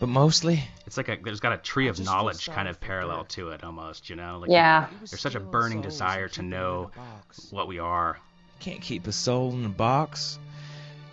[0.00, 3.50] But mostly, It's like a there's got a tree of knowledge kind of parallel to
[3.50, 4.08] it almost.
[4.08, 4.86] You know, like Yeah.
[5.00, 6.90] there's such a burning desire to know
[7.50, 8.16] what we are.
[8.16, 10.38] You Can't keep a soul in a box.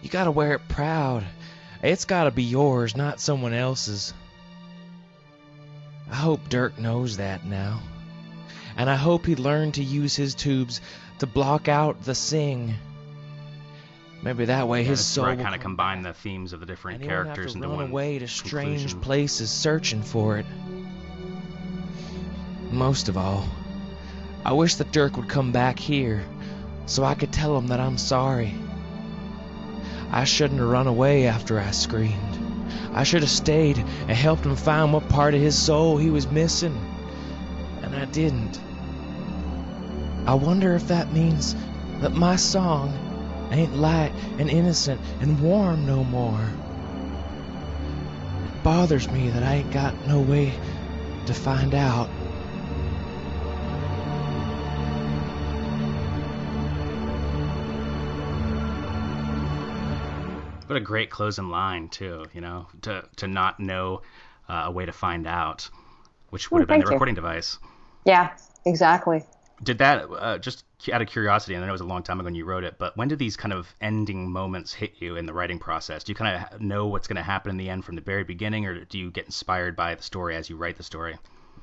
[0.04, 1.24] You gotta wear it proud.
[1.82, 4.14] It's gotta be yours, not someone else's.
[6.12, 7.82] I hope Dirk knows that now.
[8.78, 10.80] And I hope he learned to use his tubes
[11.20, 12.76] to block out the sing.
[14.26, 16.66] Maybe that way his soul where I will kind of combine the themes of the
[16.66, 19.02] different and he won't have characters to into run one away to strange conclusion.
[19.02, 20.48] places searching for it.
[22.72, 23.48] Most of all,
[24.44, 26.26] I wish that Dirk would come back here
[26.88, 28.56] so I could tell him that I'm sorry.
[30.10, 32.40] I shouldn't have run away after I screamed.
[32.96, 36.26] I should have stayed and helped him find what part of his soul he was
[36.26, 36.76] missing.
[37.84, 38.60] And I didn't.
[40.26, 41.56] I wonder if that means
[42.02, 43.05] that my song
[43.52, 46.41] ain't light and innocent and warm no more.
[48.46, 50.54] It bothers me that I ain't got no way
[51.26, 52.10] to find out.
[60.68, 62.26] What a great closing line too.
[62.34, 64.02] You know, to to not know
[64.50, 65.70] uh, a way to find out,
[66.32, 66.96] which would Oh, have been the thank you.
[66.96, 67.60] recording device.
[68.06, 68.32] Yeah,
[68.66, 69.24] exactly.
[69.64, 71.56] Did that uh, just out of curiosity?
[71.56, 73.08] And I know it was a long time ago when you wrote it, but when
[73.08, 76.03] did these kind of ending moments hit you in the writing process?
[76.03, 78.24] Do you kind of know what's going to happen in the end from the very
[78.24, 81.18] beginning, or do you get inspired by the story as you write the story?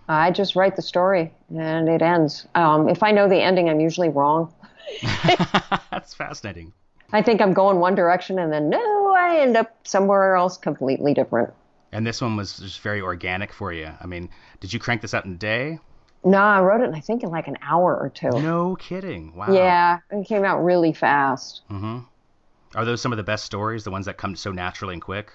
[0.08, 2.46] I just write the story and it ends.
[2.54, 4.52] Um, if I know the ending, I'm usually wrong.
[5.90, 6.72] That's fascinating.
[7.12, 11.14] I think I'm going one direction and then no, I end up somewhere else completely
[11.14, 11.52] different.
[11.92, 13.90] And this one was just very organic for you.
[14.00, 14.30] I mean,
[14.60, 15.78] did you crank this out in a day?
[16.24, 18.30] No, I wrote it, I think, in like an hour or two.
[18.30, 19.34] No kidding.
[19.34, 19.52] Wow.
[19.52, 21.62] Yeah, it came out really fast.
[21.70, 21.98] Mm-hmm.
[22.74, 25.32] Are those some of the best stories, the ones that come so naturally and quick?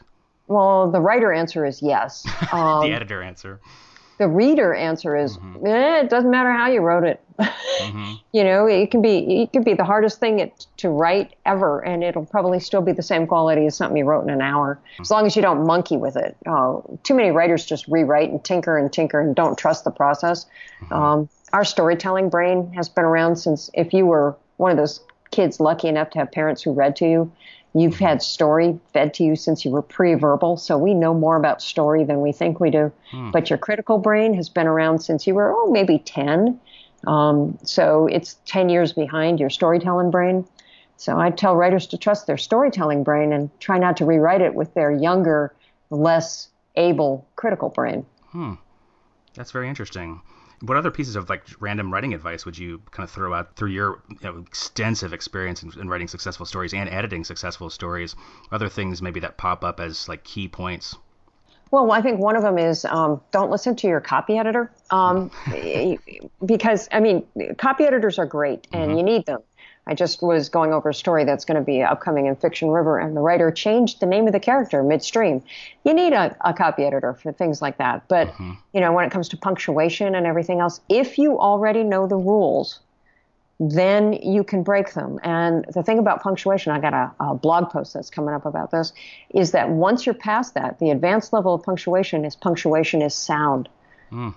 [0.48, 2.26] Well, the writer answer is yes.
[2.54, 3.60] Um, the editor answer.
[4.18, 7.22] The reader answer is eh, it doesn't matter how you wrote it.
[7.40, 11.36] hmm you know, it can be it could be the hardest thing it, to write
[11.46, 14.42] ever, and it'll probably still be the same quality as something you wrote in an
[14.42, 16.36] hour, as long as you don't monkey with it.
[16.46, 20.46] Uh, too many writers just rewrite and tinker and tinker and don't trust the process.
[20.92, 25.00] Um, our storytelling brain has been around since if you were one of those
[25.32, 27.32] kids lucky enough to have parents who read to you.
[27.74, 31.62] You've had story fed to you since you were pre-verbal, so we know more about
[31.62, 32.92] story than we think we do.
[33.32, 36.60] But your critical brain has been around since you were, oh, maybe 10.
[37.06, 40.46] Um, so it's 10 years behind your storytelling brain.
[40.96, 44.56] So I tell writers to trust their storytelling brain and try not to rewrite it
[44.56, 45.54] with their younger,
[45.92, 48.06] less able critical brain.
[48.30, 48.54] Hmm.
[49.36, 50.22] That's very interesting.
[50.62, 53.70] What other pieces of like random writing advice would you kind of throw out through
[53.70, 58.16] your you know, extensive experience in, in writing successful stories and editing successful stories?
[58.52, 60.96] Other things maybe that pop up as like key points.
[61.70, 64.72] Well, I think one of them is um, don't listen to your copy editor.
[64.90, 65.32] Um,
[66.46, 67.26] because, I mean,
[67.58, 69.42] copy editors are great and you need them.
[69.88, 73.00] I just was going over a story that's going to be upcoming in Fiction River,
[73.00, 75.42] and the writer changed the name of the character midstream.
[75.86, 78.08] You need a, a copy editor for things like that.
[78.08, 78.54] But, mm-hmm.
[78.74, 82.18] you know, when it comes to punctuation and everything else, if you already know the
[82.18, 82.80] rules,
[83.60, 85.20] then you can break them.
[85.24, 88.72] And the thing about punctuation, I got a, a blog post that's coming up about
[88.72, 88.94] this,
[89.30, 93.68] is that once you're past that, the advanced level of punctuation is punctuation is sound.
[94.10, 94.30] Hmm.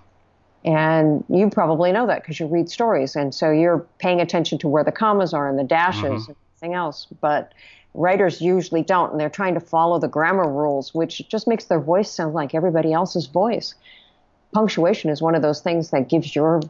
[0.65, 3.17] And you probably know that because you read stories.
[3.17, 6.31] And so you're paying attention to where the commas are and the dashes mm-hmm.
[6.31, 7.07] and everything else.
[7.21, 7.55] But
[7.95, 9.13] writers usually don't.
[9.13, 12.55] And they're trying to follow the grammar rules, which just makes their voice sound like
[12.55, 13.75] everybody else's voice.
[14.53, 16.61] Punctuation is one of those things that gives your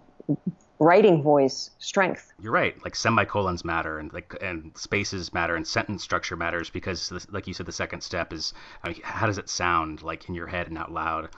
[0.80, 2.32] writing voice strength.
[2.40, 2.74] You're right.
[2.84, 7.54] Like semicolons matter, and like and spaces matter, and sentence structure matters because, like you
[7.54, 10.68] said, the second step is I mean, how does it sound like in your head
[10.68, 11.28] and out loud.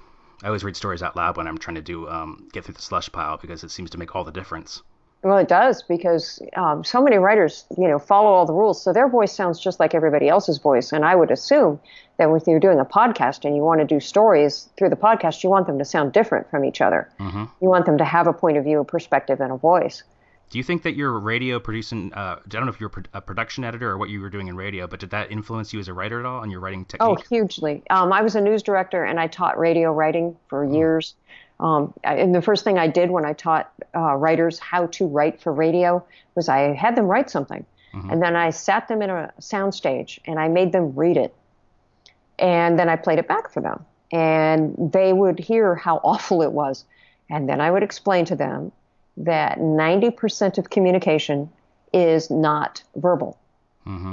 [0.43, 2.83] I always read stories out loud when I'm trying to do um, get through the
[2.83, 4.83] slush pile because it seems to make all the difference.
[5.23, 8.93] Well, it does because um, so many writers, you know, follow all the rules, so
[8.93, 10.93] their voice sounds just like everybody else's voice.
[10.93, 11.79] And I would assume
[12.19, 15.45] that if you're doing a podcast and you want to do stories through the podcast,
[15.45, 17.09] you want them to sound different from each other.
[17.21, 17.45] Mm-hmm.
[17.61, 20.03] You want them to have a point of view, a perspective, and a voice.
[20.53, 23.65] Do you think that your radio producing, uh, I don't know if you're a production
[23.65, 25.95] editor or what you were doing in radio, but did that influence you as a
[25.95, 27.83] writer at all on your writing Oh, hugely.
[27.89, 31.15] Um, I was a news director and I taught radio writing for years.
[31.59, 35.41] Um, and the first thing I did when I taught uh, writers how to write
[35.41, 37.65] for radio was I had them write something.
[38.11, 41.35] And then I sat them in a soundstage and I made them read it.
[42.39, 43.87] And then I played it back for them.
[44.13, 46.85] And they would hear how awful it was.
[47.31, 48.71] And then I would explain to them
[49.23, 51.51] that 90% of communication
[51.93, 53.39] is not verbal.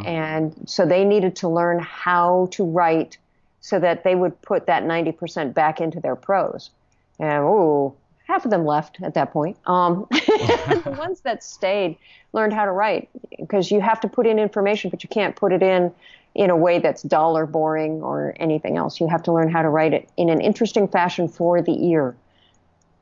[0.05, 3.18] And so they needed to learn how to write
[3.62, 6.72] so that they would put that 90% back into their prose.
[7.20, 7.95] And oh,
[8.26, 9.57] half of them left at that point.
[9.66, 11.97] Um, the ones that stayed
[12.34, 15.51] learned how to write because you have to put in information, but you can't put
[15.51, 15.91] it in
[16.36, 18.99] in a way that's dull or boring or anything else.
[18.99, 22.16] You have to learn how to write it in an interesting fashion for the ear.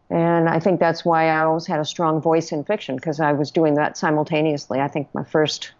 [0.09, 3.33] And I think that's why I always had a strong voice in fiction because I
[3.33, 4.79] was doing that simultaneously.
[4.79, 5.71] I think my first,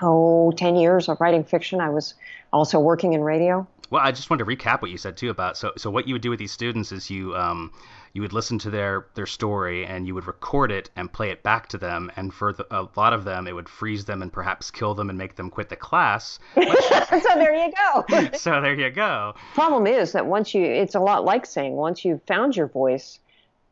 [0.00, 2.14] oh, 10 years of writing fiction, I was
[2.52, 3.66] also working in radio.
[3.92, 6.14] Well, I just wanted to recap what you said too about so so what you
[6.14, 7.70] would do with these students is you um,
[8.14, 11.42] you would listen to their their story and you would record it and play it
[11.42, 14.32] back to them and for the, a lot of them it would freeze them and
[14.32, 16.38] perhaps kill them and make them quit the class.
[16.54, 16.62] so
[17.34, 18.30] there you go.
[18.38, 19.34] so there you go.
[19.52, 23.18] Problem is that once you it's a lot like saying once you've found your voice,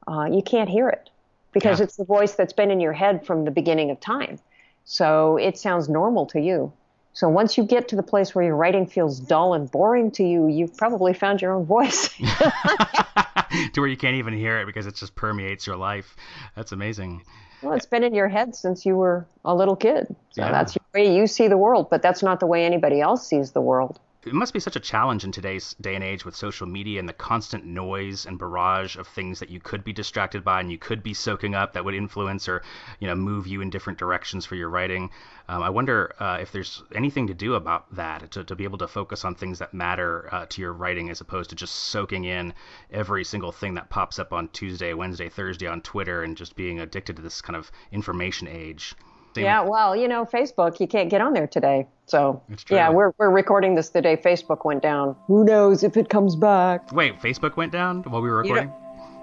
[0.07, 1.09] uh, you can't hear it
[1.53, 1.85] because Yeah.
[1.85, 4.39] it's the voice that's been in your head from the beginning of time.
[4.85, 6.75] So it sounds normal to you.
[7.13, 10.25] So once you get to the place where your writing feels dull and boring to
[10.25, 12.09] you, you've probably found your own voice.
[12.19, 16.17] to where you can't even hear it because it just permeates your life.
[16.57, 17.23] That's amazing.
[17.63, 20.07] well, it's been in your head since you were a little kid.
[20.31, 20.53] So Yeah.
[20.53, 23.51] that's the way you see the world, but that's not the way anybody else sees
[23.53, 23.99] the world.
[24.27, 27.09] It must be such a challenge in today's day and age with social media and
[27.09, 30.77] the constant noise and barrage of things that you could be distracted by and you
[30.77, 32.61] could be soaking up that would influence or,
[32.99, 35.09] you know, move you in different directions for your writing.
[35.49, 38.77] Um, I wonder uh, if there's anything to do about that to, to be able
[38.79, 42.25] to focus on things that matter uh, to your writing as opposed to just soaking
[42.25, 42.53] in
[42.91, 46.79] every single thing that pops up on Tuesday, Wednesday, Thursday on Twitter and just being
[46.79, 48.95] addicted to this kind of information age.
[49.35, 51.87] Same- Yeah, well, you know, Facebook, you can't get on there today.
[52.11, 55.15] So, yeah, we're, we're recording this the day Facebook went down.
[55.29, 56.91] Who knows if it comes back?
[56.91, 58.75] Wait, Facebook went down while we were You recording?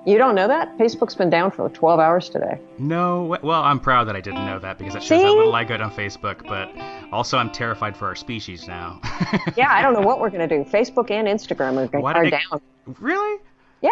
[0.06, 0.78] You don't know that?
[0.78, 2.62] Facebook's been down for 12 hours today.
[2.80, 5.26] No, well, I'm proud that I didn't know that because that shows See?
[5.26, 6.48] how little I good on Facebook.
[6.48, 6.72] But
[7.12, 9.02] also, I'm terrified for our species now.
[9.58, 10.64] Yeah, I don't know what we're going to do.
[10.70, 12.62] Facebook and Instagram are, are it- down.
[13.02, 13.42] really?
[13.82, 13.92] Yeah,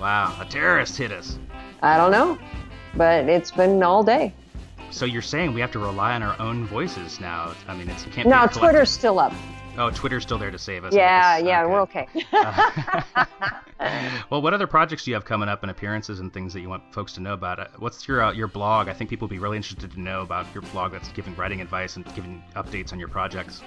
[0.00, 1.38] Wow, a terrorist hit us.
[1.82, 2.38] I don't know.
[2.96, 4.34] But it's been all day.
[4.92, 7.54] So you're saying we have to rely on our own voices now?
[7.66, 8.30] I mean, it's, it can't be.
[8.30, 9.32] No, Twitter's still up.
[9.78, 10.94] Oh, Twitter's still there to save us.
[10.94, 12.06] Yeah, yeah, we're okay.
[14.30, 16.68] well, what other projects do you have coming up and appearances and things that you
[16.68, 17.58] want folks to know about?
[17.58, 18.88] Uh, What's your uh, your blog?
[18.88, 21.60] I think people would be really interested to know about your blog that's giving writing
[21.60, 23.62] advice and giving updates on your projects.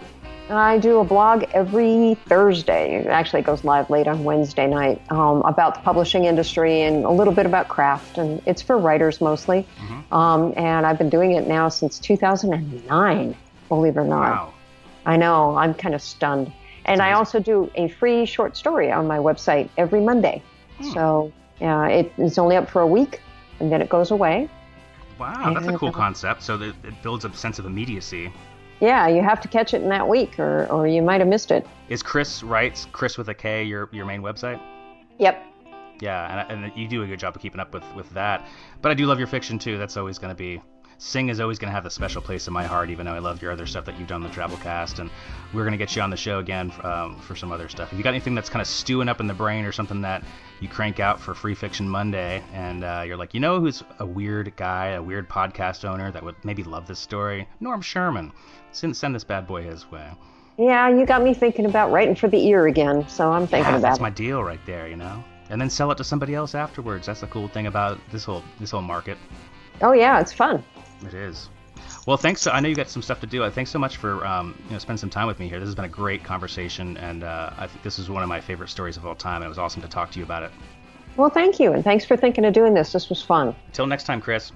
[0.50, 2.98] I do a blog every Thursday.
[2.98, 7.04] Actually it actually goes live late on Wednesday night um, about the publishing industry and
[7.04, 8.20] a little bit about craft.
[8.20, 9.66] And it's for writers mostly.
[10.12, 13.36] Um, and I've been doing it now since 2009,
[13.68, 14.32] believe it or not.
[14.32, 14.54] Wow.
[15.06, 16.52] I know, I'm kind of stunned.
[16.86, 20.44] And I also do a free short story on my website every Monday.
[20.94, 21.32] So
[21.62, 23.22] uh, it, it's only up for a week
[23.60, 24.50] and then it goes away.
[25.20, 26.44] Wow, that's a cool concept.
[26.44, 28.32] So that it builds a sense of immediacy.
[28.82, 31.50] Yeah, you have to catch it in that week or, or you might have missed
[31.50, 31.66] it.
[31.88, 34.62] Is Kris Writes, Kris with a K, your your main website?
[35.18, 35.44] Yep.
[36.02, 38.46] Yeah, and, and you do a good job of keeping up with with that.
[38.82, 39.78] But I do love your fiction too.
[39.78, 40.62] That's always going to be.
[40.98, 43.20] Sing is always going to have a special place in my heart, even though I
[43.20, 45.10] love your other stuff that you've done on the Drabblecast, and
[45.54, 47.92] we're going to get you on the show again um, for some other stuff.
[47.92, 50.24] If you got anything that's kind of stewing up in the brain or something that
[50.62, 54.06] you crank out for Free Fiction Monday, and uh, you're like, you know, who's a
[54.06, 57.48] weird guy, a weird podcast owner that would maybe love this story?
[57.60, 58.32] Norm Sherman.
[58.72, 60.10] Send, send this bad boy his way.
[60.58, 63.78] Yeah, you got me thinking about writing for the ear again, so I'm thinking Yeah,
[63.80, 64.02] about that's it.
[64.02, 65.22] my deal right there, you know.
[65.50, 67.06] And then sell it to somebody else afterwards.
[67.08, 69.18] That's the cool thing about this whole this whole market.
[69.82, 70.64] Oh yeah, it's fun.
[71.08, 71.50] It is.
[72.06, 72.48] Well, thanks.
[72.48, 73.44] I know you got some stuff to do.
[73.44, 75.60] Uh, Thanks so much for um, you know spending some time with me here.
[75.60, 78.40] This has been a great conversation, and uh, I think this is one of my
[78.40, 79.38] favorite stories of all time.
[79.38, 80.52] And it was awesome to talk to you about it.
[81.18, 82.92] Well, thank you, and thanks for thinking of doing this.
[82.92, 83.56] This was fun.
[83.68, 84.52] Until next time, Kris.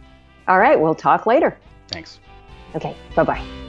[0.47, 1.57] All right, we'll talk later.
[1.87, 2.19] Thanks.
[2.75, 3.68] Okay, bye bye.